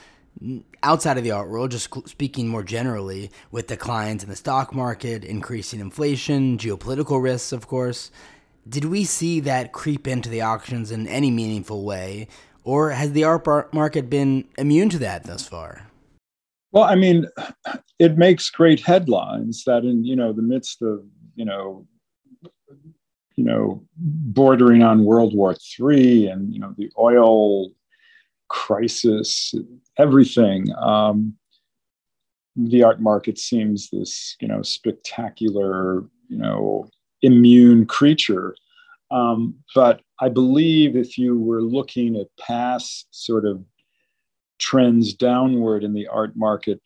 outside 0.83 1.17
of 1.17 1.23
the 1.23 1.31
art 1.31 1.49
world, 1.49 1.71
just 1.71 1.89
speaking 2.07 2.47
more 2.47 2.63
generally, 2.63 3.31
with 3.51 3.67
declines 3.67 4.23
in 4.23 4.29
the 4.29 4.35
stock 4.35 4.73
market, 4.73 5.23
increasing 5.23 5.79
inflation, 5.79 6.57
geopolitical 6.57 7.21
risks, 7.21 7.51
of 7.51 7.67
course. 7.67 8.11
Did 8.67 8.85
we 8.85 9.03
see 9.05 9.39
that 9.41 9.71
creep 9.71 10.07
into 10.07 10.27
the 10.27 10.41
auctions 10.41 10.91
in 10.91 11.07
any 11.07 11.31
meaningful 11.31 11.85
way, 11.85 12.27
or 12.63 12.91
has 12.91 13.13
the 13.13 13.23
art 13.23 13.73
market 13.73 14.09
been 14.09 14.45
immune 14.57 14.89
to 14.89 14.97
that 14.99 15.23
thus 15.23 15.47
far? 15.47 15.87
Well, 16.71 16.83
I 16.83 16.95
mean, 16.95 17.27
it 17.99 18.17
makes 18.17 18.49
great 18.49 18.81
headlines 18.81 19.63
that 19.65 19.85
in 19.85 20.03
you 20.03 20.15
know 20.15 20.33
the 20.33 20.41
midst 20.41 20.81
of 20.81 21.05
you 21.35 21.45
know 21.45 21.87
you 23.35 23.43
know, 23.43 23.83
bordering 23.97 24.83
on 24.83 25.05
World 25.05 25.35
War 25.35 25.55
III 25.79 26.27
and, 26.27 26.53
you 26.53 26.59
know, 26.59 26.73
the 26.77 26.89
oil 26.97 27.69
crisis, 28.47 29.53
everything. 29.97 30.67
Um, 30.77 31.35
the 32.55 32.83
art 32.83 33.01
market 33.01 33.37
seems 33.37 33.89
this, 33.89 34.37
you 34.39 34.47
know, 34.47 34.61
spectacular, 34.61 36.03
you 36.29 36.37
know, 36.37 36.89
immune 37.21 37.85
creature. 37.85 38.55
Um, 39.11 39.55
but 39.73 40.01
I 40.21 40.29
believe 40.29 40.95
if 40.95 41.17
you 41.17 41.37
were 41.37 41.61
looking 41.61 42.15
at 42.15 42.27
past 42.39 43.07
sort 43.11 43.45
of 43.45 43.63
trends 44.57 45.13
downward 45.13 45.83
in 45.83 45.93
the 45.93 46.07
art 46.07 46.35
market, 46.35 46.81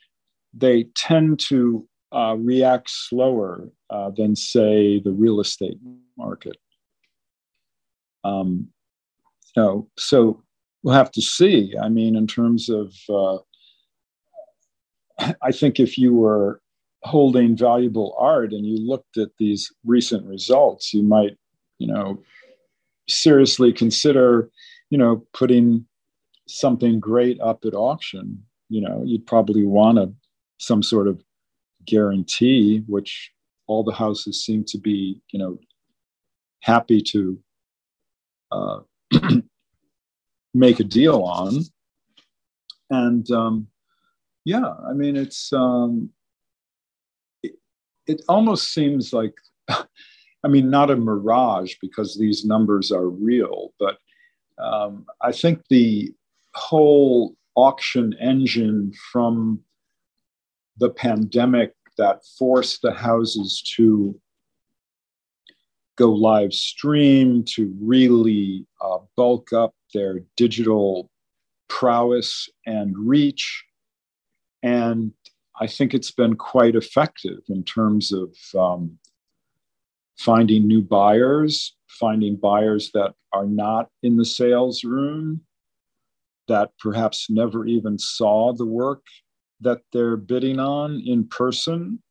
they 0.53 0.85
tend 0.95 1.39
to 1.39 1.87
uh, 2.11 2.35
react 2.37 2.89
slower 2.89 3.69
uh, 3.91 4.09
than, 4.09 4.35
say, 4.35 4.99
the 4.99 5.11
real 5.11 5.39
estate 5.39 5.77
market. 6.19 6.57
Um, 8.23 8.67
you 9.55 9.63
know, 9.63 9.89
so 9.97 10.43
we'll 10.83 10.93
have 10.93 11.11
to 11.13 11.21
see. 11.21 11.73
I 11.81 11.89
mean, 11.89 12.15
in 12.15 12.27
terms 12.27 12.69
of, 12.69 12.93
uh, 13.09 13.37
I 15.41 15.51
think 15.51 15.79
if 15.79 15.97
you 15.97 16.13
were 16.13 16.61
holding 17.03 17.55
valuable 17.57 18.15
art 18.19 18.53
and 18.53 18.65
you 18.65 18.77
looked 18.77 19.17
at 19.17 19.29
these 19.39 19.71
recent 19.85 20.25
results, 20.25 20.93
you 20.93 21.03
might, 21.03 21.37
you 21.77 21.87
know, 21.87 22.21
seriously 23.07 23.73
consider, 23.73 24.49
you 24.89 24.97
know, 24.97 25.25
putting 25.33 25.85
something 26.47 26.99
great 26.99 27.39
up 27.41 27.65
at 27.65 27.73
auction. 27.73 28.43
You 28.69 28.81
know, 28.81 29.01
you'd 29.05 29.25
probably 29.25 29.65
want 29.65 29.97
a 29.97 30.13
some 30.59 30.83
sort 30.83 31.07
of 31.07 31.23
guarantee, 31.85 32.83
which 32.87 33.31
all 33.67 33.83
the 33.83 33.93
houses 33.93 34.43
seem 34.43 34.63
to 34.65 34.77
be, 34.77 35.21
you 35.31 35.39
know, 35.39 35.57
happy 36.61 37.01
to 37.01 37.39
uh, 38.51 38.79
make 40.53 40.79
a 40.79 40.83
deal 40.83 41.23
on. 41.23 41.63
And 42.89 43.29
um, 43.31 43.67
yeah, 44.45 44.73
I 44.87 44.93
mean, 44.93 45.15
it's 45.15 45.53
um, 45.53 46.09
it, 47.43 47.53
it 48.07 48.21
almost 48.27 48.73
seems 48.73 49.13
like, 49.13 49.33
I 49.69 50.47
mean, 50.47 50.69
not 50.69 50.91
a 50.91 50.95
mirage 50.95 51.75
because 51.81 52.17
these 52.17 52.45
numbers 52.45 52.91
are 52.91 53.09
real, 53.09 53.73
but 53.79 53.97
um, 54.57 55.05
I 55.21 55.31
think 55.31 55.63
the 55.69 56.13
whole 56.55 57.35
auction 57.55 58.15
engine 58.19 58.93
from 59.11 59.59
the 60.77 60.89
pandemic 60.89 61.73
that 61.97 62.21
forced 62.37 62.81
the 62.81 62.93
houses 62.93 63.61
to 63.75 64.19
go 65.99 66.11
live 66.11 66.53
stream, 66.53 67.43
to 67.43 67.75
really 67.79 68.65
uh, 68.81 68.99
bulk 69.17 69.51
up 69.51 69.73
their 69.93 70.21
digital 70.37 71.11
prowess 71.67 72.49
and 72.65 72.95
reach. 72.97 73.65
And 74.63 75.11
I 75.59 75.67
think 75.67 75.93
it's 75.93 76.11
been 76.11 76.37
quite 76.37 76.75
effective 76.75 77.39
in 77.49 77.63
terms 77.65 78.13
of 78.13 78.33
um, 78.57 78.97
finding 80.17 80.65
new 80.65 80.81
buyers, 80.81 81.75
finding 81.87 82.37
buyers 82.37 82.91
that 82.93 83.13
are 83.33 83.45
not 83.45 83.89
in 84.01 84.15
the 84.15 84.25
sales 84.25 84.85
room, 84.85 85.41
that 86.47 86.71
perhaps 86.79 87.29
never 87.29 87.65
even 87.65 87.99
saw 87.99 88.53
the 88.53 88.65
work 88.65 89.03
that 89.59 89.81
they're 89.91 90.17
bidding 90.17 90.59
on 90.59 91.01
in 91.05 91.27
person, 91.27 92.01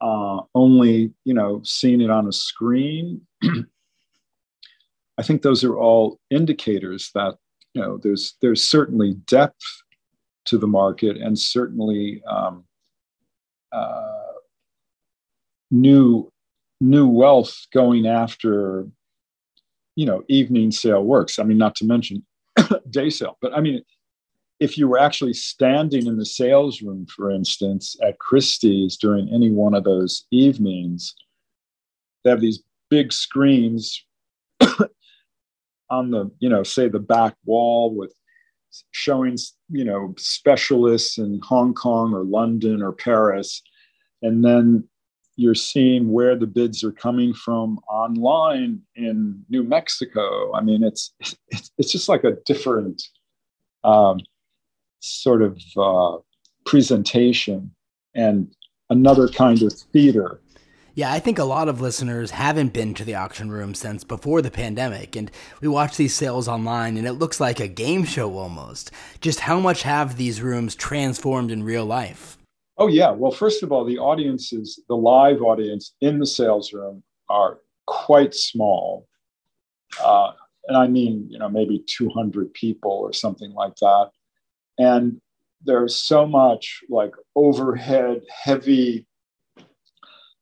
uh, 0.00 0.40
only 0.54 1.12
you 1.24 1.34
know 1.34 1.60
seeing 1.64 2.00
it 2.00 2.10
on 2.10 2.28
a 2.28 2.32
screen. 2.32 3.20
I 5.18 5.22
think 5.22 5.42
those 5.42 5.64
are 5.64 5.76
all 5.78 6.20
indicators 6.30 7.10
that 7.14 7.36
you 7.74 7.80
know 7.80 7.98
there's 8.02 8.36
there's 8.42 8.62
certainly 8.62 9.14
depth 9.26 9.64
to 10.46 10.58
the 10.58 10.66
market 10.66 11.16
and 11.16 11.38
certainly 11.38 12.22
um, 12.28 12.64
uh, 13.72 14.32
new 15.70 16.30
new 16.80 17.06
wealth 17.06 17.66
going 17.72 18.06
after 18.06 18.86
you 19.96 20.06
know 20.06 20.22
evening 20.28 20.70
sale 20.70 21.02
works. 21.02 21.38
I 21.38 21.44
mean, 21.44 21.58
not 21.58 21.74
to 21.76 21.86
mention 21.86 22.24
day 22.90 23.10
sale, 23.10 23.38
but 23.40 23.54
I 23.54 23.60
mean, 23.60 23.82
if 24.58 24.78
you 24.78 24.88
were 24.88 24.98
actually 24.98 25.34
standing 25.34 26.06
in 26.06 26.16
the 26.16 26.24
sales 26.24 26.80
room, 26.80 27.06
for 27.14 27.30
instance, 27.30 27.96
at 28.02 28.18
Christie's 28.18 28.96
during 28.96 29.28
any 29.32 29.50
one 29.50 29.74
of 29.74 29.84
those 29.84 30.26
evenings, 30.30 31.14
they 32.24 32.30
have 32.30 32.40
these 32.40 32.62
big 32.88 33.12
screens 33.12 34.04
on 35.90 36.10
the 36.10 36.30
you 36.38 36.48
know 36.48 36.62
say 36.62 36.88
the 36.88 36.98
back 36.98 37.34
wall 37.44 37.94
with 37.94 38.14
showing 38.90 39.36
you 39.70 39.84
know 39.84 40.14
specialists 40.18 41.18
in 41.18 41.40
hong 41.42 41.74
kong 41.74 42.12
or 42.12 42.24
london 42.24 42.82
or 42.82 42.92
paris. 42.92 43.62
And 44.22 44.44
then 44.44 44.88
you're 45.36 45.54
seeing 45.54 46.10
where 46.10 46.34
the 46.34 46.46
bids 46.46 46.82
are 46.82 46.92
coming 46.92 47.34
from 47.34 47.78
online 47.88 48.80
in 48.94 49.44
new 49.48 49.62
mexico. 49.62 50.54
I 50.54 50.62
mean 50.62 50.82
it's 50.82 51.12
it's, 51.48 51.70
it's 51.76 51.92
just 51.92 52.08
like 52.08 52.24
a 52.24 52.36
different 52.46 53.02
um, 53.84 54.18
sort 55.06 55.42
of 55.42 55.60
uh, 55.76 56.18
presentation 56.64 57.70
and 58.14 58.54
another 58.90 59.28
kind 59.28 59.62
of 59.62 59.72
theater 59.72 60.40
yeah, 60.96 61.12
I 61.12 61.20
think 61.20 61.38
a 61.38 61.44
lot 61.44 61.68
of 61.68 61.82
listeners 61.82 62.30
haven't 62.30 62.72
been 62.72 62.94
to 62.94 63.04
the 63.04 63.16
auction 63.16 63.50
room 63.50 63.74
since 63.74 64.02
before 64.02 64.40
the 64.40 64.50
pandemic, 64.50 65.14
and 65.14 65.30
we 65.60 65.68
watch 65.68 65.98
these 65.98 66.14
sales 66.14 66.48
online 66.48 66.96
and 66.96 67.06
it 67.06 67.12
looks 67.12 67.38
like 67.38 67.60
a 67.60 67.68
game 67.68 68.04
show 68.04 68.38
almost. 68.38 68.90
Just 69.20 69.40
how 69.40 69.60
much 69.60 69.82
have 69.82 70.16
these 70.16 70.40
rooms 70.40 70.74
transformed 70.74 71.50
in 71.50 71.62
real 71.62 71.84
life? 71.84 72.38
Oh, 72.78 72.86
yeah. 72.86 73.10
Well, 73.10 73.30
first 73.30 73.62
of 73.62 73.72
all, 73.72 73.84
the 73.84 73.98
audiences, 73.98 74.82
the 74.88 74.96
live 74.96 75.42
audience 75.42 75.92
in 76.00 76.18
the 76.18 76.26
sales 76.26 76.72
room 76.72 77.02
are 77.28 77.58
quite 77.86 78.34
small. 78.34 79.06
Uh, 80.02 80.32
and 80.66 80.78
I 80.78 80.86
mean, 80.86 81.26
you 81.28 81.38
know, 81.38 81.50
maybe 81.50 81.84
200 81.86 82.54
people 82.54 82.90
or 82.90 83.12
something 83.12 83.52
like 83.52 83.76
that. 83.82 84.12
And 84.78 85.20
there's 85.64 85.96
so 85.96 86.26
much 86.26 86.80
like 86.88 87.12
overhead, 87.34 88.22
heavy 88.30 89.06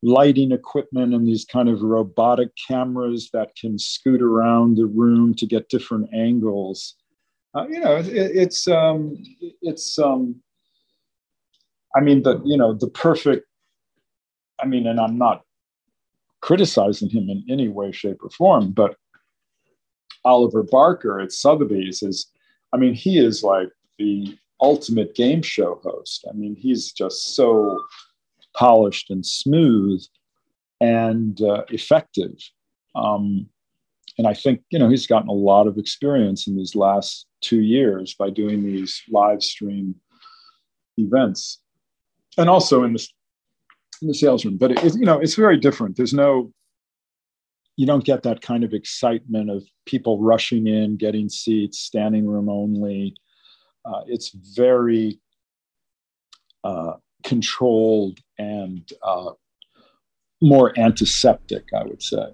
lighting 0.02 0.52
equipment 0.52 1.14
and 1.14 1.26
these 1.26 1.46
kind 1.46 1.68
of 1.68 1.80
robotic 1.80 2.50
cameras 2.68 3.30
that 3.32 3.56
can 3.56 3.78
scoot 3.78 4.20
around 4.20 4.76
the 4.76 4.86
room 4.86 5.34
to 5.34 5.46
get 5.46 5.68
different 5.70 6.12
angles. 6.12 6.94
Uh, 7.54 7.66
you 7.68 7.80
know, 7.80 7.96
it, 7.96 8.08
it's 8.08 8.68
um, 8.68 9.16
it's 9.62 9.98
um, 9.98 10.36
I 11.96 12.00
mean 12.00 12.22
the 12.22 12.42
you 12.44 12.56
know 12.56 12.74
the 12.74 12.88
perfect. 12.88 13.46
I 14.60 14.66
mean, 14.66 14.86
and 14.86 15.00
I'm 15.00 15.16
not 15.16 15.42
criticizing 16.42 17.08
him 17.08 17.30
in 17.30 17.42
any 17.48 17.68
way, 17.68 17.90
shape, 17.90 18.18
or 18.22 18.30
form, 18.30 18.70
but 18.72 18.96
Oliver 20.24 20.62
Barker 20.62 21.18
at 21.18 21.32
Sotheby's 21.32 22.02
is, 22.02 22.30
I 22.72 22.76
mean, 22.76 22.94
he 22.94 23.18
is 23.18 23.42
like 23.42 23.68
the 23.98 24.36
ultimate 24.60 25.14
game 25.14 25.42
show 25.42 25.80
host. 25.82 26.26
I 26.28 26.32
mean, 26.32 26.56
he's 26.56 26.92
just 26.92 27.34
so 27.34 27.80
polished 28.54 29.10
and 29.10 29.24
smooth 29.24 30.02
and 30.80 31.40
uh, 31.42 31.64
effective. 31.68 32.34
Um, 32.94 33.48
and 34.16 34.26
I 34.26 34.34
think 34.34 34.62
you 34.70 34.78
know 34.78 34.88
he's 34.88 35.06
gotten 35.06 35.28
a 35.28 35.32
lot 35.32 35.66
of 35.66 35.76
experience 35.76 36.46
in 36.46 36.56
these 36.56 36.76
last 36.76 37.26
two 37.40 37.60
years 37.60 38.14
by 38.14 38.30
doing 38.30 38.64
these 38.64 39.02
live 39.10 39.42
stream 39.42 39.96
events, 40.96 41.60
and 42.38 42.48
also 42.48 42.84
in 42.84 42.92
the 42.92 43.08
in 44.02 44.08
the 44.08 44.14
sales 44.14 44.44
room. 44.44 44.56
But 44.56 44.72
it, 44.72 44.94
you 44.94 45.04
know 45.04 45.18
it's 45.18 45.34
very 45.34 45.56
different. 45.56 45.96
There's 45.96 46.14
no 46.14 46.52
you 47.76 47.86
don't 47.86 48.04
get 48.04 48.22
that 48.22 48.40
kind 48.40 48.62
of 48.62 48.72
excitement 48.72 49.50
of 49.50 49.64
people 49.84 50.20
rushing 50.20 50.68
in, 50.68 50.96
getting 50.96 51.28
seats, 51.28 51.80
standing 51.80 52.26
room 52.26 52.48
only. 52.48 53.16
Uh, 53.84 54.02
it's 54.06 54.30
very 54.30 55.20
uh, 56.64 56.94
controlled 57.22 58.18
and 58.38 58.90
uh, 59.02 59.30
more 60.40 60.78
antiseptic, 60.78 61.64
I 61.74 61.84
would 61.84 62.02
say. 62.02 62.32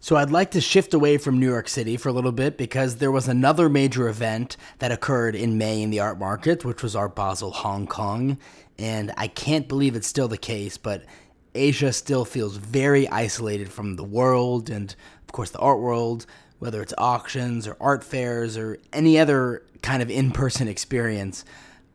So 0.00 0.14
I'd 0.14 0.30
like 0.30 0.52
to 0.52 0.60
shift 0.60 0.94
away 0.94 1.18
from 1.18 1.40
New 1.40 1.48
York 1.48 1.68
City 1.68 1.96
for 1.96 2.08
a 2.08 2.12
little 2.12 2.32
bit 2.32 2.56
because 2.56 2.96
there 2.96 3.10
was 3.10 3.26
another 3.26 3.68
major 3.68 4.08
event 4.08 4.56
that 4.78 4.92
occurred 4.92 5.34
in 5.34 5.58
May 5.58 5.82
in 5.82 5.90
the 5.90 5.98
art 5.98 6.20
market, 6.20 6.64
which 6.64 6.84
was 6.84 6.94
Art 6.94 7.16
Basel 7.16 7.50
Hong 7.50 7.86
Kong. 7.88 8.38
And 8.78 9.12
I 9.16 9.26
can't 9.26 9.66
believe 9.66 9.96
it's 9.96 10.06
still 10.06 10.28
the 10.28 10.38
case, 10.38 10.78
but 10.78 11.04
Asia 11.52 11.92
still 11.92 12.24
feels 12.24 12.56
very 12.56 13.08
isolated 13.08 13.72
from 13.72 13.96
the 13.96 14.04
world 14.04 14.70
and, 14.70 14.94
of 15.22 15.32
course, 15.32 15.50
the 15.50 15.58
art 15.58 15.80
world, 15.80 16.26
whether 16.58 16.82
it's 16.82 16.94
auctions 16.98 17.66
or 17.66 17.76
art 17.80 18.02
fairs 18.02 18.56
or 18.56 18.78
any 18.92 19.18
other 19.18 19.62
kind 19.82 20.02
of 20.02 20.10
in 20.10 20.30
person 20.30 20.68
experience. 20.68 21.44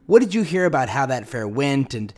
What 0.05 0.19
did 0.19 0.33
you 0.33 0.43
hear 0.43 0.65
about 0.65 0.89
how 0.89 1.05
that 1.05 1.27
fair 1.27 1.47
went 1.47 1.93
and 1.93 2.13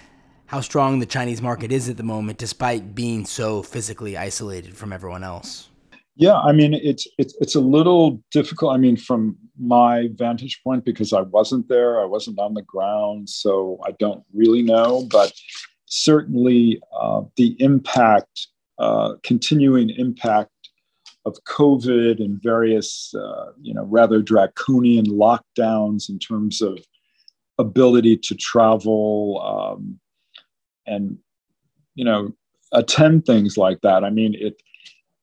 how 0.48 0.62
strong 0.62 1.00
the 1.00 1.06
Chinese 1.06 1.42
market 1.42 1.72
is 1.72 1.90
at 1.90 1.98
the 1.98 2.04
moment, 2.04 2.38
despite 2.38 2.94
being 2.94 3.26
so 3.26 3.64
physically 3.64 4.16
isolated 4.18 4.76
from 4.76 4.94
everyone 4.94 5.24
else? 5.24 5.70
Yeah, 6.18 6.40
I 6.40 6.54
mean 6.54 6.74
it's 6.74 7.08
it's 7.18 7.36
it's 7.42 7.56
a 7.56 7.60
little 7.60 8.22
difficult. 8.32 8.74
I 8.74 8.78
mean, 8.78 8.96
from 8.96 9.38
my 9.60 10.10
vantage 10.14 10.62
point, 10.64 10.86
because 10.86 11.12
I 11.12 11.22
wasn't 11.22 11.68
there, 11.68 12.00
I 12.00 12.06
wasn't 12.06 12.40
on 12.40 12.54
the 12.54 12.62
ground, 12.62 13.30
so 13.30 13.80
I 13.86 13.92
don't 14.00 14.24
really 14.34 14.62
know. 14.62 15.08
But 15.12 15.34
certainly, 15.88 16.80
uh, 16.98 17.24
the 17.36 17.58
impact, 17.60 18.48
uh, 18.80 19.16
continuing 19.24 19.90
impact 19.90 20.52
of 21.26 21.38
COVID 21.48 22.20
and 22.20 22.42
various, 22.42 23.14
uh, 23.16 23.52
you 23.62 23.74
know, 23.74 23.86
rather 23.86 24.22
draconian 24.22 25.06
lockdowns 25.06 26.10
in 26.10 26.20
terms 26.20 26.62
of 26.62 26.80
ability 27.58 28.18
to 28.18 28.36
travel 28.36 29.42
um, 29.42 30.00
and 30.86 31.18
you 31.96 32.06
know 32.06 32.32
attend 32.72 33.26
things 33.26 33.58
like 33.58 33.82
that. 33.82 34.04
I 34.04 34.10
mean, 34.10 34.36
it 34.38 34.62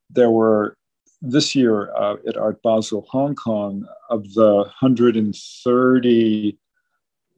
there 0.09 0.31
were 0.31 0.77
this 1.21 1.55
year 1.55 1.95
uh, 1.95 2.15
at 2.27 2.37
Art 2.37 2.61
Basel 2.61 3.05
Hong 3.09 3.35
Kong 3.35 3.85
of 4.09 4.33
the 4.33 4.55
130 4.55 6.57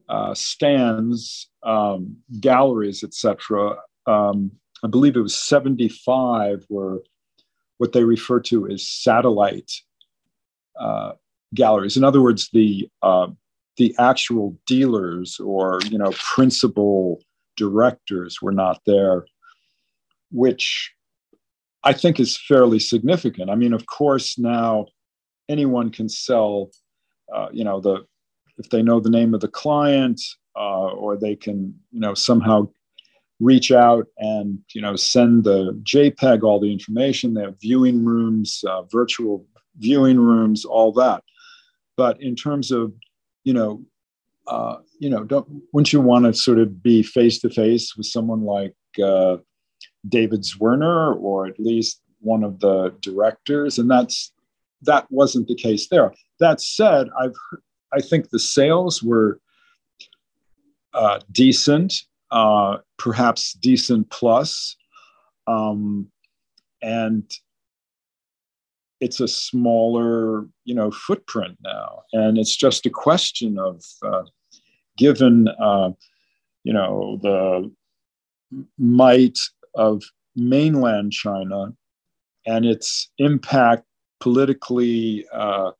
uh, 0.08 0.34
stands, 0.34 1.48
um, 1.62 2.16
galleries, 2.40 3.04
etc. 3.04 3.76
Um, 4.06 4.50
I 4.82 4.88
believe 4.88 5.16
it 5.16 5.20
was 5.20 5.36
75 5.36 6.66
were 6.68 7.02
what 7.78 7.92
they 7.92 8.04
refer 8.04 8.40
to 8.40 8.68
as 8.68 8.88
satellite 8.88 9.70
uh, 10.80 11.12
galleries. 11.54 11.96
In 11.96 12.04
other 12.04 12.22
words, 12.22 12.48
the 12.52 12.88
uh, 13.02 13.28
the 13.76 13.94
actual 13.98 14.56
dealers 14.66 15.38
or 15.38 15.80
you 15.90 15.98
know 15.98 16.12
principal 16.18 17.20
directors 17.56 18.42
were 18.42 18.52
not 18.52 18.80
there 18.86 19.24
which 20.30 20.92
I 21.84 21.92
think 21.92 22.18
is 22.18 22.38
fairly 22.38 22.78
significant. 22.78 23.50
I 23.50 23.54
mean, 23.54 23.72
of 23.72 23.86
course, 23.86 24.38
now 24.38 24.86
anyone 25.48 25.90
can 25.90 26.08
sell, 26.08 26.70
uh, 27.34 27.48
you 27.52 27.64
know, 27.64 27.80
the 27.80 28.04
if 28.58 28.70
they 28.70 28.82
know 28.82 29.00
the 29.00 29.10
name 29.10 29.34
of 29.34 29.40
the 29.40 29.48
client, 29.48 30.20
uh, 30.56 30.88
or 30.88 31.16
they 31.16 31.36
can, 31.36 31.74
you 31.90 32.00
know, 32.00 32.14
somehow 32.14 32.68
reach 33.40 33.70
out 33.70 34.06
and 34.18 34.58
you 34.72 34.80
know 34.80 34.96
send 34.96 35.44
the 35.44 35.72
JPEG 35.82 36.42
all 36.42 36.60
the 36.60 36.72
information. 36.72 37.34
They 37.34 37.42
have 37.42 37.60
viewing 37.60 38.04
rooms, 38.04 38.64
uh, 38.66 38.82
virtual 38.82 39.46
viewing 39.78 40.18
rooms, 40.18 40.64
all 40.64 40.92
that. 40.92 41.22
But 41.96 42.20
in 42.20 42.36
terms 42.36 42.70
of, 42.70 42.92
you 43.44 43.54
know, 43.54 43.82
uh, 44.46 44.76
you 44.98 45.10
know, 45.10 45.24
don't 45.24 45.46
wouldn't 45.72 45.92
you 45.92 46.00
want 46.00 46.24
to 46.24 46.34
sort 46.34 46.58
of 46.58 46.82
be 46.82 47.02
face 47.02 47.38
to 47.40 47.50
face 47.50 47.96
with 47.96 48.06
someone 48.06 48.42
like 48.42 48.74
uh, 49.02 49.38
David 50.08 50.42
Zwirner 50.42 51.16
or 51.16 51.46
at 51.46 51.58
least 51.58 52.00
one 52.20 52.44
of 52.44 52.60
the 52.60 52.94
directors? 53.00 53.78
And 53.78 53.90
that's 53.90 54.32
that 54.82 55.06
wasn't 55.10 55.48
the 55.48 55.54
case 55.54 55.88
there. 55.88 56.12
That 56.38 56.60
said, 56.60 57.08
I've 57.18 57.34
I 57.92 58.00
think 58.00 58.30
the 58.30 58.38
sales 58.38 59.02
were 59.02 59.40
uh, 60.92 61.20
decent, 61.32 61.94
uh, 62.30 62.78
perhaps 62.98 63.52
decent 63.54 64.10
plus, 64.10 64.76
um, 65.46 66.08
and 66.82 67.30
it's 69.00 69.20
a 69.20 69.28
smaller, 69.28 70.46
you 70.64 70.74
know, 70.74 70.90
footprint 70.90 71.56
now, 71.62 72.02
and 72.12 72.38
it's 72.38 72.56
just 72.56 72.86
a 72.86 72.90
question 72.90 73.58
of, 73.58 73.82
uh, 74.02 74.22
given, 74.96 75.48
uh, 75.60 75.90
you 76.64 76.72
know, 76.72 77.18
the 77.22 77.70
might 78.78 79.38
of 79.74 80.02
mainland 80.34 81.12
China 81.12 81.72
and 82.46 82.64
its 82.64 83.10
impact 83.18 83.84
politically 84.20 85.26
uh, 85.32 85.72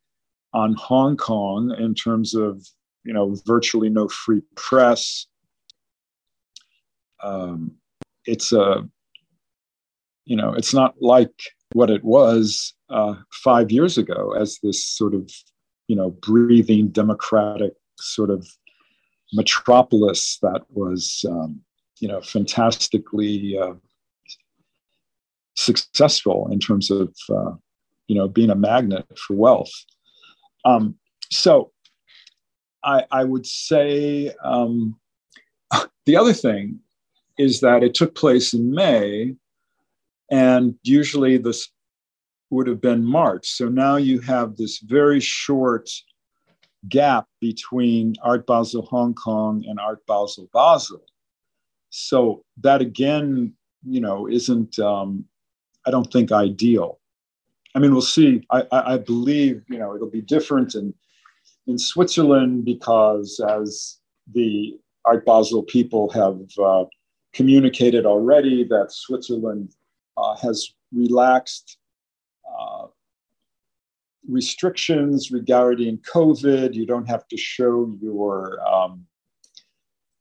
on 0.52 0.74
Hong 0.74 1.16
Kong 1.16 1.74
in 1.78 1.94
terms 1.94 2.34
of 2.34 2.66
you 3.04 3.12
know 3.12 3.36
virtually 3.46 3.88
no 3.88 4.08
free 4.08 4.42
press. 4.56 5.26
Um, 7.22 7.72
it's 8.24 8.52
a 8.52 8.88
you 10.24 10.36
know 10.36 10.52
it's 10.52 10.74
not 10.74 10.94
like 11.00 11.32
what 11.72 11.90
it 11.90 12.04
was 12.04 12.74
uh, 12.90 13.14
five 13.32 13.70
years 13.70 13.98
ago 13.98 14.32
as 14.32 14.58
this 14.62 14.84
sort 14.84 15.14
of 15.14 15.30
you 15.88 15.96
know 15.96 16.10
breathing 16.10 16.88
democratic 16.88 17.72
sort 17.98 18.30
of 18.30 18.46
metropolis 19.32 20.38
that 20.42 20.62
was 20.70 21.24
um, 21.28 21.60
you 22.00 22.08
know 22.08 22.20
fantastically 22.20 23.58
uh, 23.58 23.74
successful 25.56 26.48
in 26.50 26.60
terms 26.60 26.90
of 26.90 27.14
uh, 27.30 27.52
you 28.08 28.16
know 28.16 28.28
being 28.28 28.50
a 28.50 28.54
magnet 28.54 29.06
for 29.18 29.34
wealth. 29.34 29.72
Um, 30.64 30.96
so 31.30 31.72
I, 32.84 33.04
I, 33.10 33.24
would 33.24 33.46
say 33.46 34.32
um, 34.44 34.98
the 36.06 36.16
other 36.16 36.32
thing 36.32 36.80
is 37.38 37.60
that 37.60 37.82
it 37.82 37.94
took 37.94 38.14
place 38.14 38.54
in 38.54 38.70
May, 38.70 39.34
and 40.30 40.74
usually 40.82 41.38
this 41.38 41.68
would 42.50 42.66
have 42.66 42.80
been 42.80 43.04
March. 43.04 43.48
So 43.48 43.68
now 43.68 43.96
you 43.96 44.20
have 44.20 44.56
this 44.56 44.78
very 44.78 45.20
short 45.20 45.90
gap 46.88 47.26
between 47.40 48.14
Art 48.22 48.46
Basel 48.46 48.82
Hong 48.82 49.14
Kong 49.14 49.64
and 49.66 49.80
Art 49.80 50.06
Basel 50.06 50.48
Basel. 50.52 51.02
So 51.90 52.44
that 52.62 52.80
again, 52.80 53.54
you 53.84 54.00
know, 54.00 54.28
isn't 54.28 54.78
um, 54.78 55.24
I 55.86 55.90
don't 55.90 56.10
think 56.12 56.32
ideal. 56.32 56.98
I 57.74 57.78
mean, 57.78 57.92
we'll 57.92 58.00
see. 58.00 58.42
I, 58.50 58.64
I, 58.72 58.94
I 58.94 58.98
believe 58.98 59.62
you 59.68 59.78
know 59.78 59.94
it'll 59.94 60.10
be 60.10 60.22
different 60.22 60.74
in 60.74 60.94
in 61.66 61.78
Switzerland 61.78 62.64
because 62.64 63.40
as 63.48 63.98
the 64.32 64.78
Art 65.04 65.24
Basel 65.24 65.62
people 65.62 66.10
have 66.10 66.40
uh, 66.62 66.84
communicated 67.36 68.04
already 68.06 68.64
that 68.64 68.86
Switzerland 68.90 69.66
uh, 70.16 70.34
has 70.36 70.56
relaxed 70.92 71.78
uh, 72.58 72.86
restrictions 74.26 75.30
regarding 75.30 75.98
COVID. 75.98 76.74
You 76.74 76.86
don't 76.86 77.08
have 77.14 77.28
to 77.28 77.36
show 77.36 77.94
your 78.00 78.36
um, 78.66 79.06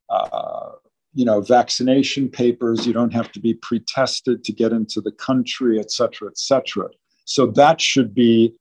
uh, 0.09 0.71
you 1.13 1.25
know, 1.29 1.39
vaccination 1.39 2.29
papers. 2.29 2.85
You 2.85 2.93
don't 2.99 3.13
have 3.13 3.31
to 3.31 3.39
be 3.39 3.53
pre-tested 3.53 4.43
to 4.43 4.51
get 4.51 4.71
into 4.73 4.99
the 4.99 5.13
country, 5.13 5.79
et 5.79 5.89
cetera, 5.89 6.27
et 6.27 6.37
cetera. 6.37 6.89
So 7.23 7.47
that 7.61 7.79
should 7.79 8.13
be 8.13 8.53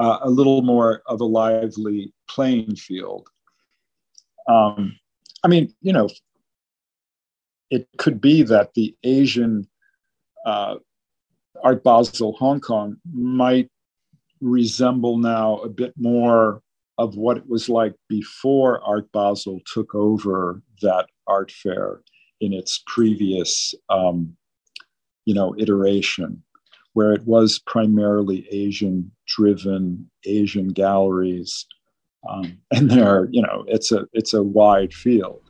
uh, 0.00 0.18
a 0.22 0.30
little 0.38 0.62
more 0.62 1.02
of 1.06 1.20
a 1.20 1.24
lively 1.24 2.12
playing 2.28 2.74
field. 2.74 3.28
Um, 4.48 4.98
I 5.44 5.48
mean, 5.48 5.72
you 5.80 5.92
know, 5.92 6.08
it 7.72 7.88
could 7.96 8.20
be 8.20 8.42
that 8.42 8.74
the 8.74 8.94
Asian 9.02 9.66
uh, 10.44 10.76
Art 11.64 11.82
Basel 11.82 12.34
Hong 12.34 12.60
Kong 12.60 12.98
might 13.10 13.70
resemble 14.42 15.16
now 15.16 15.56
a 15.60 15.70
bit 15.70 15.94
more 15.96 16.60
of 16.98 17.16
what 17.16 17.38
it 17.38 17.48
was 17.48 17.70
like 17.70 17.94
before 18.10 18.82
Art 18.84 19.10
Basel 19.12 19.62
took 19.72 19.94
over 19.94 20.60
that 20.82 21.06
art 21.26 21.50
fair 21.50 22.02
in 22.42 22.52
its 22.52 22.82
previous, 22.86 23.74
um, 23.88 24.36
you 25.24 25.32
know, 25.32 25.54
iteration, 25.56 26.42
where 26.92 27.14
it 27.14 27.24
was 27.24 27.58
primarily 27.60 28.46
Asian-driven, 28.50 30.10
Asian 30.26 30.68
galleries, 30.68 31.64
um, 32.28 32.58
and 32.70 32.90
there, 32.90 33.28
you 33.30 33.40
know, 33.40 33.64
it's 33.66 33.92
a 33.92 34.06
it's 34.12 34.34
a 34.34 34.42
wide 34.42 34.92
field. 34.92 35.41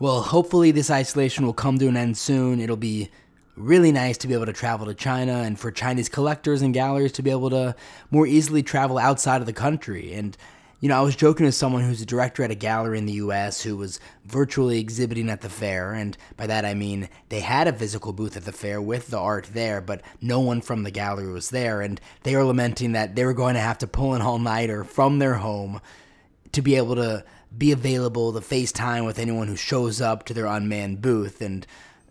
Well, 0.00 0.22
hopefully 0.22 0.70
this 0.70 0.90
isolation 0.90 1.44
will 1.44 1.52
come 1.52 1.78
to 1.78 1.86
an 1.86 1.94
end 1.94 2.16
soon. 2.16 2.58
It'll 2.58 2.74
be 2.74 3.10
really 3.54 3.92
nice 3.92 4.16
to 4.16 4.26
be 4.26 4.32
able 4.32 4.46
to 4.46 4.52
travel 4.54 4.86
to 4.86 4.94
China 4.94 5.42
and 5.42 5.60
for 5.60 5.70
Chinese 5.70 6.08
collectors 6.08 6.62
and 6.62 6.72
galleries 6.72 7.12
to 7.12 7.22
be 7.22 7.30
able 7.30 7.50
to 7.50 7.76
more 8.10 8.26
easily 8.26 8.62
travel 8.62 8.96
outside 8.96 9.42
of 9.42 9.46
the 9.46 9.52
country. 9.52 10.14
And 10.14 10.38
you 10.80 10.88
know, 10.88 10.96
I 10.96 11.02
was 11.02 11.16
joking 11.16 11.44
with 11.44 11.54
someone 11.54 11.82
who's 11.82 12.00
a 12.00 12.06
director 12.06 12.42
at 12.42 12.50
a 12.50 12.54
gallery 12.54 12.96
in 12.96 13.04
the 13.04 13.12
US 13.12 13.60
who 13.60 13.76
was 13.76 14.00
virtually 14.24 14.80
exhibiting 14.80 15.28
at 15.28 15.42
the 15.42 15.50
fair, 15.50 15.92
and 15.92 16.16
by 16.38 16.46
that 16.46 16.64
I 16.64 16.72
mean 16.72 17.10
they 17.28 17.40
had 17.40 17.68
a 17.68 17.72
physical 17.74 18.14
booth 18.14 18.38
at 18.38 18.46
the 18.46 18.52
fair 18.52 18.80
with 18.80 19.08
the 19.08 19.18
art 19.18 19.50
there, 19.52 19.82
but 19.82 20.00
no 20.22 20.40
one 20.40 20.62
from 20.62 20.82
the 20.82 20.90
gallery 20.90 21.30
was 21.30 21.50
there, 21.50 21.82
and 21.82 22.00
they 22.22 22.34
were 22.34 22.44
lamenting 22.44 22.92
that 22.92 23.16
they 23.16 23.26
were 23.26 23.34
going 23.34 23.52
to 23.52 23.60
have 23.60 23.76
to 23.76 23.86
pull 23.86 24.14
an 24.14 24.22
all 24.22 24.38
nighter 24.38 24.82
from 24.82 25.18
their 25.18 25.34
home 25.34 25.82
to 26.52 26.62
be 26.62 26.76
able 26.76 26.94
to 26.94 27.22
be 27.56 27.72
available 27.72 28.32
to 28.32 28.40
FaceTime 28.40 29.04
with 29.04 29.18
anyone 29.18 29.48
who 29.48 29.56
shows 29.56 30.00
up 30.00 30.24
to 30.26 30.34
their 30.34 30.46
unmanned 30.46 31.02
booth, 31.02 31.40
and 31.40 31.66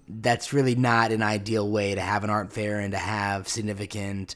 that's 0.07 0.53
really 0.53 0.75
not 0.75 1.11
an 1.11 1.21
ideal 1.21 1.69
way 1.69 1.95
to 1.95 2.01
have 2.01 2.23
an 2.23 2.29
art 2.29 2.51
fair 2.51 2.79
and 2.79 2.91
to 2.91 2.97
have 2.97 3.47
significant 3.47 4.35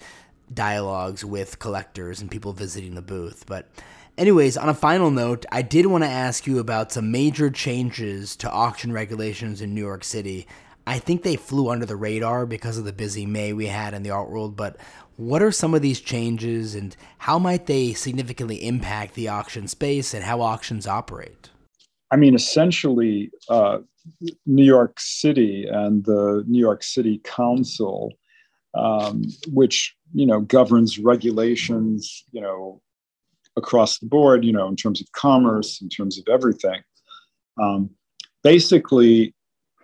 dialogues 0.54 1.26
with 1.26 1.60
collectors 1.60 2.22
and 2.22 2.30
people 2.30 2.54
visiting 2.54 2.96
the 2.96 3.02
booth. 3.02 3.46
But 3.48 3.70
Anyways, 4.16 4.58
on 4.58 4.70
a 4.70 4.76
final 4.76 5.10
note, 5.10 5.44
I 5.52 5.64
did 5.64 5.88
want 5.88 6.04
to 6.04 6.10
ask 6.10 6.46
you 6.46 6.60
about 6.60 6.92
some 6.92 7.12
major 7.12 7.50
changes 7.50 8.36
to 8.38 8.52
auction 8.52 8.92
regulations 8.92 9.60
in 9.60 9.74
New 9.74 9.82
York 9.82 10.04
City. 10.04 10.46
I 10.86 11.00
think 11.00 11.24
they 11.24 11.36
flew 11.36 11.70
under 11.70 11.88
the 11.88 11.96
radar 11.96 12.46
because 12.46 12.78
of 12.78 12.86
the 12.86 12.94
busy 12.94 13.26
May 13.26 13.54
we 13.54 13.66
had 13.66 13.96
in 13.96 14.04
the 14.04 14.12
art 14.12 14.30
world, 14.30 14.56
but 14.56 14.78
what 15.18 15.42
are 15.42 15.52
some 15.52 15.74
of 15.74 15.82
these 15.82 16.00
changes 16.00 16.76
and 16.76 16.96
how 17.20 17.38
might 17.38 17.66
they 17.66 17.94
significantly 17.94 18.66
impact 18.66 19.14
the 19.14 19.28
auction 19.28 19.68
space 19.68 20.14
and 20.14 20.24
how 20.24 20.42
auctions 20.42 20.88
operate? 20.88 21.50
I 22.12 22.16
mean, 22.16 22.36
essentially, 22.36 23.32
uh, 23.50 23.80
New 24.46 24.64
York 24.64 25.00
City 25.00 25.66
and 25.66 26.04
the 26.06 26.44
New 26.48 26.60
York 26.60 26.84
City 26.84 27.22
Council, 27.24 28.12
um, 28.76 29.24
which 29.52 29.96
you 30.14 30.26
know 30.26 30.42
governs 30.42 31.00
regulations, 31.00 32.24
you 32.32 32.42
know, 32.42 32.82
across 33.56 34.00
the 34.00 34.08
board, 34.08 34.44
you 34.44 34.52
know, 34.52 34.68
in 34.68 34.76
terms 34.76 35.02
of 35.02 35.12
commerce, 35.14 35.82
in 35.82 35.90
terms 35.90 36.20
of 36.20 36.26
everything. 36.32 36.82
Um, 37.62 37.90
basically, 38.44 39.34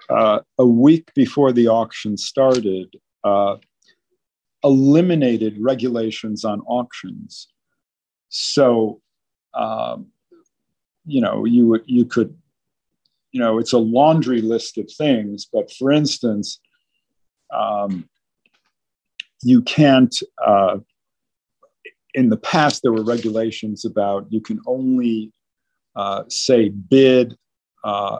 uh, 0.09 0.39
a 0.57 0.65
week 0.65 1.11
before 1.15 1.51
the 1.51 1.67
auction 1.67 2.17
started, 2.17 2.95
uh, 3.23 3.55
eliminated 4.63 5.57
regulations 5.59 6.43
on 6.43 6.61
auctions. 6.61 7.47
So, 8.29 9.01
um, 9.53 10.07
you 11.05 11.21
know, 11.21 11.45
you 11.45 11.81
you 11.85 12.05
could, 12.05 12.37
you 13.31 13.39
know, 13.39 13.57
it's 13.57 13.73
a 13.73 13.79
laundry 13.79 14.41
list 14.41 14.77
of 14.77 14.91
things. 14.91 15.47
But 15.51 15.71
for 15.71 15.91
instance, 15.91 16.59
um, 17.53 18.07
you 19.41 19.61
can't 19.61 20.15
uh, 20.45 20.77
in 22.13 22.29
the 22.29 22.37
past, 22.37 22.81
there 22.81 22.91
were 22.91 23.03
regulations 23.03 23.85
about 23.85 24.27
you 24.29 24.41
can 24.41 24.59
only 24.65 25.31
uh, 25.95 26.23
say 26.27 26.69
bid 26.69 27.37
uh, 27.83 28.19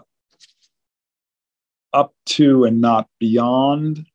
up 1.94 2.14
to 2.26 2.64
and 2.66 2.82
not 2.82 3.08
beyond 3.20 4.06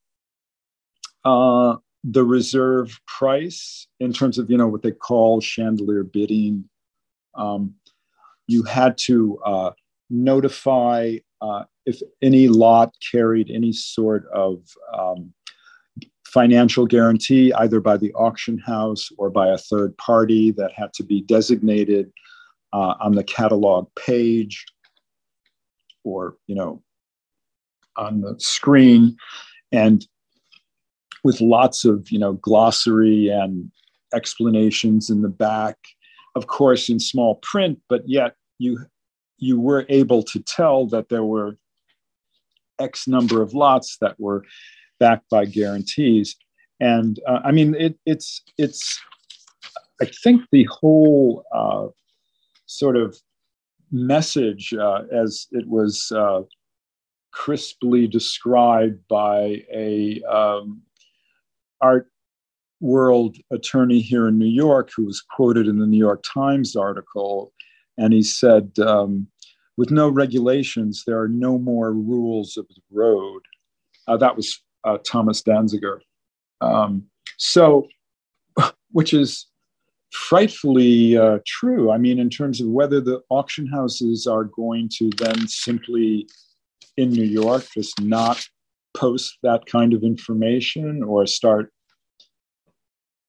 uh, 1.25 1.77
the 2.05 2.25
reserve 2.25 3.01
price 3.07 3.87
in 3.99 4.13
terms 4.13 4.39
of 4.39 4.51
you 4.51 4.59
know 4.59 4.69
what 4.69 4.83
they 4.83 4.93
call 4.93 5.41
chandelier 5.41 6.05
bidding. 6.05 6.69
Um, 7.35 7.75
you 8.47 8.63
had 8.63 8.99
to 8.99 9.39
uh, 9.45 9.71
notify 10.11 11.17
uh, 11.41 11.65
if 11.87 12.01
any 12.23 12.49
lot 12.49 12.95
carried 13.11 13.51
any 13.51 13.73
sort 13.73 14.27
of 14.33 14.63
um, 14.97 15.33
financial 16.27 16.87
guarantee, 16.87 17.53
either 17.55 17.81
by 17.81 17.97
the 17.97 18.13
auction 18.13 18.59
house 18.59 19.09
or 19.17 19.31
by 19.31 19.49
a 19.49 19.59
third 19.59 19.97
party 19.97 20.51
that 20.53 20.73
had 20.73 20.93
to 20.95 21.03
be 21.03 21.23
designated 21.23 22.13
uh, 22.73 22.95
on 23.01 23.15
the 23.15 23.25
catalog 23.25 23.89
page 23.97 24.67
or 26.03 26.37
you 26.47 26.55
know 26.55 26.83
on 27.97 28.21
the 28.21 28.35
screen 28.39 29.17
and 29.73 30.07
with 31.25 31.41
lots 31.41 31.85
of 31.85 32.11
you 32.11 32.19
know 32.19 32.35
glossary 32.35 33.29
and 33.29 33.71
explanations 34.15 35.11
in 35.11 35.23
the 35.23 35.29
back 35.29 35.77
of 36.37 36.47
course 36.47 36.89
in 36.89 37.01
small 37.01 37.37
print 37.37 37.81
but 37.89 38.03
yet 38.07 38.37
you 38.59 38.79
you 39.39 39.59
were 39.59 39.85
able 39.89 40.23
to 40.23 40.39
tell 40.41 40.87
that 40.87 41.09
there 41.09 41.25
were 41.25 41.57
x 42.79 43.09
number 43.09 43.43
of 43.43 43.55
lots 43.55 43.97
that 44.01 44.19
were 44.21 44.45
backed 45.01 45.29
by 45.31 45.45
guarantees. 45.45 46.37
And 46.81 47.19
uh, 47.27 47.41
i 47.45 47.51
mean 47.51 47.75
it, 47.75 47.99
it's 48.05 48.43
it's 48.59 49.01
i 50.03 50.07
think 50.23 50.43
the 50.51 50.67
whole 50.71 51.45
uh, 51.55 51.87
sort 52.67 52.97
of 52.97 53.17
message 53.93 54.75
uh, 54.75 55.03
as 55.13 55.47
it 55.53 55.69
was 55.69 56.11
uh, 56.11 56.43
crisply 57.33 58.07
described 58.07 59.01
by 59.09 59.63
a 59.73 60.21
um, 60.23 60.83
art 61.85 62.09
world 62.81 63.37
attorney 63.53 64.01
here 64.01 64.27
in 64.27 64.39
New 64.39 64.47
York 64.47 64.91
who 64.97 65.05
was 65.05 65.21
quoted 65.21 65.69
in 65.69 65.79
the 65.79 65.87
New 65.87 65.99
York 65.99 66.25
Times 66.35 66.75
article. 66.75 67.53
And 67.99 68.13
he 68.13 68.23
said, 68.23 68.73
um, 68.79 69.29
with 69.77 69.91
no 69.91 70.09
regulations, 70.09 71.05
there 71.07 71.21
are 71.21 71.29
no 71.29 71.59
more 71.59 71.93
rules 71.93 72.57
of 72.57 72.67
the 72.69 72.81
road. 72.91 73.43
Uh, 74.09 74.17
that 74.17 74.37
was 74.37 74.63
uh, 74.85 74.99
Thomas 75.05 75.43
Danziger. 75.43 76.01
Um, 76.61 77.05
so, 77.37 77.89
which 78.93 79.13
is 79.13 79.47
frightfully 80.11 81.19
uh, 81.19 81.39
true. 81.47 81.91
I 81.91 81.99
mean, 81.99 82.19
in 82.19 82.31
terms 82.31 82.61
of 82.61 82.69
whether 82.69 83.01
the 83.01 83.21
auction 83.29 83.67
houses 83.67 84.27
are 84.27 84.45
going 84.45 84.89
to 84.99 85.11
then 85.19 85.49
simply 85.49 86.29
in 86.97 87.11
New 87.11 87.25
York 87.25 87.67
just 87.75 88.01
not 88.01 88.47
post 88.97 89.39
that 89.43 89.67
kind 89.67 89.93
of 89.93 90.03
information 90.05 91.03
or 91.03 91.27
start 91.27 91.73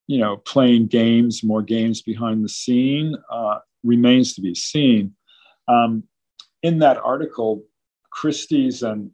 you 0.07 0.19
know 0.19 0.37
playing 0.37 0.87
games 0.87 1.43
more 1.43 1.61
games 1.61 2.01
behind 2.01 2.43
the 2.43 2.49
scene 2.49 3.15
uh, 3.31 3.59
remains 3.83 4.33
to 4.33 4.41
be 4.41 4.55
seen. 4.55 5.13
Um, 5.67 6.03
in 6.61 6.79
that 6.79 6.97
article 6.97 7.63
christie's 8.11 8.83
and 8.83 9.11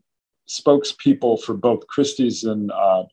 spokespeople 0.49 1.41
for 1.41 1.53
both 1.53 1.87
christie's 1.87 2.43
and 2.43 2.71
uh, 2.71 3.03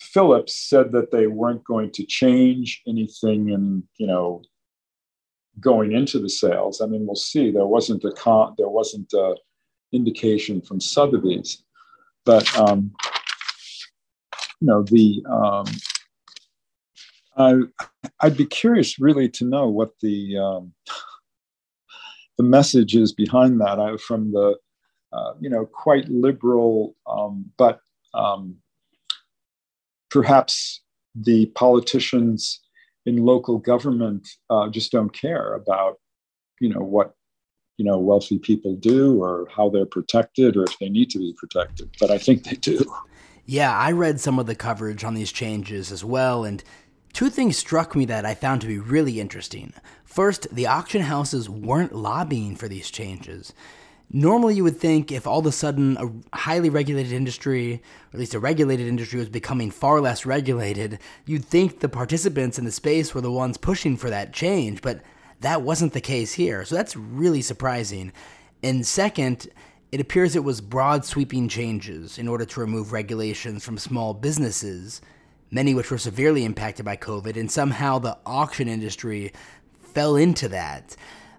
phillips 0.00 0.56
said 0.68 0.92
that 0.92 1.10
they 1.10 1.26
weren't 1.26 1.64
going 1.64 1.90
to 1.90 2.04
change 2.04 2.82
anything 2.86 3.50
and 3.52 3.82
you 3.98 4.06
know 4.06 4.42
going 5.58 5.92
into 5.92 6.18
the 6.18 6.28
sales. 6.28 6.80
I 6.80 6.86
mean 6.86 7.06
we'll 7.06 7.16
see. 7.16 7.50
There 7.50 7.66
wasn't 7.66 8.04
a 8.04 8.12
con 8.12 8.54
there 8.56 8.68
wasn't 8.68 9.12
a 9.12 9.36
indication 9.92 10.60
from 10.60 10.80
sotheby's. 10.80 11.62
But 12.24 12.46
um, 12.58 12.92
you 14.60 14.66
know 14.66 14.82
the 14.82 15.22
um, 15.28 15.64
I, 17.40 18.08
I'd 18.20 18.36
be 18.36 18.46
curious 18.46 18.98
really 18.98 19.28
to 19.30 19.44
know 19.44 19.68
what 19.68 19.92
the 20.00 20.38
um, 20.38 20.72
the 22.38 22.44
message 22.44 22.94
is 22.94 23.12
behind 23.12 23.60
that. 23.60 23.78
I 23.78 23.96
from 23.96 24.32
the 24.32 24.56
uh, 25.12 25.32
you 25.40 25.50
know 25.50 25.66
quite 25.66 26.08
liberal, 26.08 26.94
um, 27.06 27.50
but 27.58 27.80
um, 28.14 28.56
perhaps 30.10 30.82
the 31.14 31.46
politicians 31.54 32.60
in 33.06 33.16
local 33.16 33.58
government 33.58 34.28
uh, 34.50 34.68
just 34.68 34.92
don't 34.92 35.12
care 35.12 35.54
about 35.54 35.96
you 36.60 36.68
know 36.68 36.80
what 36.80 37.14
you 37.76 37.84
know 37.84 37.98
wealthy 37.98 38.38
people 38.38 38.76
do 38.76 39.22
or 39.22 39.48
how 39.54 39.70
they're 39.70 39.86
protected 39.86 40.56
or 40.56 40.64
if 40.64 40.78
they 40.78 40.88
need 40.88 41.08
to 41.10 41.18
be 41.18 41.34
protected 41.38 41.88
but 41.98 42.10
i 42.10 42.18
think 42.18 42.44
they 42.44 42.56
do 42.56 42.84
yeah 43.46 43.76
i 43.76 43.90
read 43.90 44.20
some 44.20 44.38
of 44.38 44.46
the 44.46 44.54
coverage 44.54 45.02
on 45.02 45.14
these 45.14 45.32
changes 45.32 45.90
as 45.90 46.04
well 46.04 46.44
and 46.44 46.62
two 47.12 47.30
things 47.30 47.56
struck 47.56 47.94
me 47.94 48.04
that 48.04 48.24
i 48.24 48.34
found 48.34 48.60
to 48.60 48.66
be 48.66 48.78
really 48.78 49.20
interesting 49.20 49.72
first 50.04 50.46
the 50.54 50.66
auction 50.66 51.02
houses 51.02 51.48
weren't 51.48 51.94
lobbying 51.94 52.56
for 52.56 52.68
these 52.68 52.90
changes 52.90 53.52
normally 54.12 54.54
you 54.54 54.64
would 54.64 54.76
think 54.76 55.12
if 55.12 55.26
all 55.26 55.38
of 55.38 55.46
a 55.46 55.52
sudden 55.52 55.96
a 55.98 56.36
highly 56.36 56.68
regulated 56.68 57.12
industry 57.12 57.74
or 57.74 58.14
at 58.14 58.20
least 58.20 58.34
a 58.34 58.40
regulated 58.40 58.86
industry 58.86 59.18
was 59.18 59.28
becoming 59.28 59.70
far 59.70 60.00
less 60.00 60.26
regulated 60.26 60.98
you'd 61.26 61.44
think 61.44 61.80
the 61.80 61.88
participants 61.88 62.58
in 62.58 62.64
the 62.64 62.72
space 62.72 63.14
were 63.14 63.20
the 63.20 63.30
ones 63.30 63.56
pushing 63.56 63.96
for 63.96 64.10
that 64.10 64.32
change 64.32 64.82
but 64.82 65.00
that 65.40 65.62
wasn't 65.62 65.92
the 65.92 66.00
case 66.00 66.32
here. 66.34 66.64
So 66.64 66.74
that's 66.74 66.96
really 66.96 67.42
surprising. 67.42 68.12
And 68.62 68.86
second, 68.86 69.48
it 69.90 70.00
appears 70.00 70.36
it 70.36 70.44
was 70.44 70.60
broad 70.60 71.04
sweeping 71.04 71.48
changes 71.48 72.18
in 72.18 72.28
order 72.28 72.44
to 72.44 72.60
remove 72.60 72.92
regulations 72.92 73.64
from 73.64 73.78
small 73.78 74.14
businesses, 74.14 75.00
many 75.50 75.74
which 75.74 75.90
were 75.90 75.98
severely 75.98 76.44
impacted 76.44 76.84
by 76.84 76.96
COVID, 76.96 77.36
and 77.36 77.50
somehow 77.50 77.98
the 77.98 78.16
auction 78.24 78.68
industry 78.68 79.32
fell 79.80 80.16
into 80.16 80.48
that. 80.48 80.96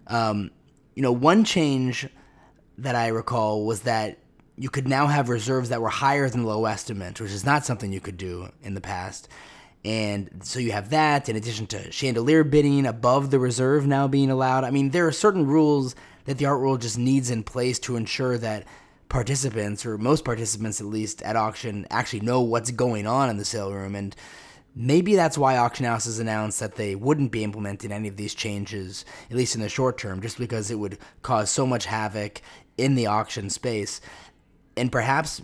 Um, 0.07 0.51
you 0.95 1.01
know, 1.01 1.11
one 1.11 1.43
change 1.43 2.07
that 2.77 2.95
I 2.95 3.07
recall 3.07 3.65
was 3.65 3.81
that 3.81 4.17
you 4.57 4.69
could 4.69 4.87
now 4.87 5.07
have 5.07 5.29
reserves 5.29 5.69
that 5.69 5.81
were 5.81 5.89
higher 5.89 6.29
than 6.29 6.43
low 6.43 6.65
estimates, 6.65 7.21
which 7.21 7.31
is 7.31 7.45
not 7.45 7.65
something 7.65 7.91
you 7.91 8.01
could 8.01 8.17
do 8.17 8.49
in 8.61 8.73
the 8.73 8.81
past. 8.81 9.29
And 9.83 10.41
so 10.43 10.59
you 10.59 10.71
have 10.73 10.91
that 10.91 11.29
in 11.29 11.35
addition 11.35 11.65
to 11.67 11.91
chandelier 11.91 12.43
bidding 12.43 12.85
above 12.85 13.31
the 13.31 13.39
reserve 13.39 13.87
now 13.87 14.07
being 14.07 14.29
allowed. 14.29 14.63
I 14.63 14.69
mean, 14.71 14.91
there 14.91 15.07
are 15.07 15.11
certain 15.11 15.47
rules 15.47 15.95
that 16.25 16.37
the 16.37 16.45
art 16.45 16.59
world 16.59 16.81
just 16.81 16.97
needs 16.97 17.31
in 17.31 17.43
place 17.43 17.79
to 17.79 17.95
ensure 17.95 18.37
that 18.37 18.65
participants, 19.11 19.85
or 19.85 19.97
most 19.97 20.23
participants 20.23 20.79
at 20.79 20.87
least 20.87 21.21
at 21.21 21.35
auction, 21.35 21.85
actually 21.91 22.21
know 22.21 22.41
what's 22.41 22.71
going 22.71 23.05
on 23.05 23.29
in 23.29 23.35
the 23.35 23.43
sale 23.43 23.71
room. 23.71 23.93
And 23.93 24.15
maybe 24.73 25.15
that's 25.15 25.37
why 25.37 25.57
auction 25.57 25.85
houses 25.85 26.17
announced 26.17 26.61
that 26.61 26.75
they 26.75 26.95
wouldn't 26.95 27.31
be 27.31 27.43
implementing 27.43 27.91
any 27.91 28.07
of 28.07 28.15
these 28.15 28.33
changes, 28.33 29.03
at 29.29 29.35
least 29.35 29.53
in 29.53 29.61
the 29.61 29.67
short 29.67 29.97
term, 29.97 30.21
just 30.21 30.37
because 30.37 30.71
it 30.71 30.79
would 30.79 30.97
cause 31.23 31.49
so 31.49 31.67
much 31.67 31.85
havoc 31.85 32.41
in 32.77 32.95
the 32.95 33.07
auction 33.07 33.49
space. 33.49 33.99
And 34.77 34.89
perhaps 34.89 35.41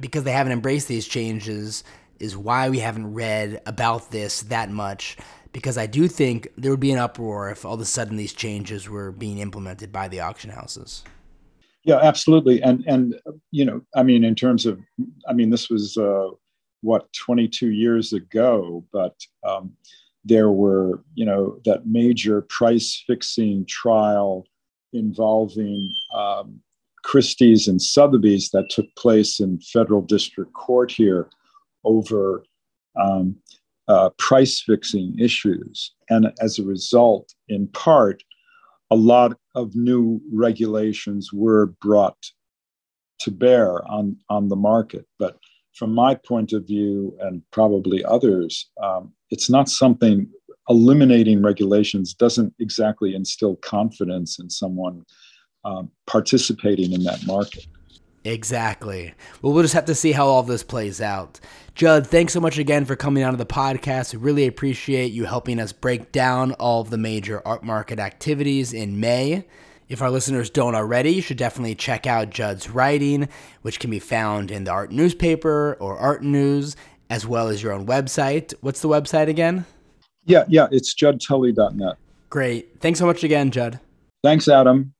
because 0.00 0.24
they 0.24 0.32
haven't 0.32 0.52
embraced 0.52 0.88
these 0.88 1.06
changes, 1.06 1.84
is 2.18 2.36
why 2.36 2.70
we 2.70 2.78
haven't 2.78 3.12
read 3.12 3.60
about 3.66 4.10
this 4.10 4.42
that 4.42 4.70
much 4.70 5.18
because 5.52 5.76
I 5.76 5.86
do 5.86 6.08
think 6.08 6.48
there 6.56 6.70
would 6.70 6.80
be 6.80 6.92
an 6.92 6.98
uproar 6.98 7.50
if 7.50 7.64
all 7.64 7.74
of 7.74 7.80
a 7.80 7.84
sudden 7.84 8.16
these 8.16 8.32
changes 8.32 8.88
were 8.88 9.12
being 9.12 9.38
implemented 9.38 9.92
by 9.92 10.08
the 10.08 10.20
auction 10.20 10.50
houses. 10.50 11.02
Yeah, 11.84 11.98
absolutely. 12.00 12.62
And 12.62 12.84
and 12.86 13.14
you 13.50 13.64
know, 13.64 13.80
I 13.94 14.02
mean, 14.02 14.24
in 14.24 14.34
terms 14.34 14.66
of, 14.66 14.78
I 15.28 15.32
mean, 15.32 15.50
this 15.50 15.68
was 15.68 15.96
uh, 15.96 16.28
what 16.82 17.12
22 17.12 17.70
years 17.70 18.12
ago, 18.12 18.84
but 18.92 19.16
um, 19.46 19.72
there 20.24 20.50
were 20.50 21.02
you 21.14 21.24
know 21.24 21.58
that 21.64 21.86
major 21.86 22.42
price 22.42 23.02
fixing 23.06 23.66
trial 23.66 24.46
involving 24.92 25.92
um, 26.14 26.60
Christie's 27.02 27.66
and 27.66 27.82
Sotheby's 27.82 28.50
that 28.50 28.70
took 28.70 28.86
place 28.96 29.40
in 29.40 29.58
federal 29.60 30.02
district 30.02 30.52
court 30.52 30.92
here 30.92 31.28
over 31.84 32.44
um, 33.00 33.36
uh, 33.88 34.10
price 34.18 34.62
fixing 34.62 35.18
issues. 35.18 35.92
And 36.08 36.32
as 36.40 36.58
a 36.58 36.64
result, 36.64 37.34
in 37.48 37.66
part, 37.68 38.22
a 38.92 39.02
lot 39.12 39.38
of 39.54 39.74
new 39.74 40.20
regulations 40.30 41.32
were 41.32 41.68
brought 41.80 42.22
to 43.20 43.30
bear 43.30 43.82
on, 43.90 44.18
on 44.28 44.48
the 44.48 44.56
market. 44.72 45.06
But 45.18 45.38
from 45.74 45.94
my 45.94 46.14
point 46.14 46.52
of 46.52 46.66
view, 46.66 47.16
and 47.18 47.42
probably 47.52 48.04
others, 48.04 48.68
um, 48.82 49.14
it's 49.30 49.48
not 49.48 49.70
something 49.70 50.28
eliminating 50.68 51.40
regulations 51.40 52.12
doesn't 52.12 52.52
exactly 52.58 53.14
instill 53.14 53.56
confidence 53.56 54.38
in 54.38 54.50
someone 54.50 55.06
um, 55.64 55.90
participating 56.06 56.92
in 56.92 57.02
that 57.04 57.26
market. 57.26 57.64
Exactly. 58.24 59.14
Well, 59.40 59.52
we'll 59.52 59.62
just 59.62 59.74
have 59.74 59.86
to 59.86 59.94
see 59.94 60.12
how 60.12 60.26
all 60.26 60.42
this 60.42 60.62
plays 60.62 61.00
out. 61.00 61.40
Judd, 61.74 62.06
thanks 62.06 62.32
so 62.32 62.40
much 62.40 62.58
again 62.58 62.84
for 62.84 62.96
coming 62.96 63.24
on 63.24 63.32
to 63.32 63.36
the 63.36 63.46
podcast. 63.46 64.14
We 64.14 64.20
really 64.20 64.46
appreciate 64.46 65.12
you 65.12 65.24
helping 65.24 65.58
us 65.58 65.72
break 65.72 66.12
down 66.12 66.52
all 66.52 66.82
of 66.82 66.90
the 66.90 66.98
major 66.98 67.42
art 67.46 67.64
market 67.64 67.98
activities 67.98 68.72
in 68.72 69.00
May. 69.00 69.44
If 69.88 70.00
our 70.00 70.10
listeners 70.10 70.50
don't 70.50 70.74
already, 70.74 71.10
you 71.10 71.22
should 71.22 71.36
definitely 71.36 71.74
check 71.74 72.06
out 72.06 72.30
Judd's 72.30 72.70
writing, 72.70 73.28
which 73.62 73.80
can 73.80 73.90
be 73.90 73.98
found 73.98 74.50
in 74.50 74.64
the 74.64 74.70
art 74.70 74.92
newspaper 74.92 75.76
or 75.80 75.98
art 75.98 76.22
news, 76.22 76.76
as 77.10 77.26
well 77.26 77.48
as 77.48 77.62
your 77.62 77.72
own 77.72 77.86
website. 77.86 78.54
What's 78.60 78.80
the 78.80 78.88
website 78.88 79.28
again? 79.28 79.66
Yeah, 80.24 80.44
yeah, 80.48 80.68
it's 80.70 80.94
juddtully.net. 80.94 81.96
Great. 82.30 82.80
Thanks 82.80 83.00
so 83.00 83.06
much 83.06 83.24
again, 83.24 83.50
Judd. 83.50 83.80
Thanks, 84.22 84.48
Adam. 84.48 84.94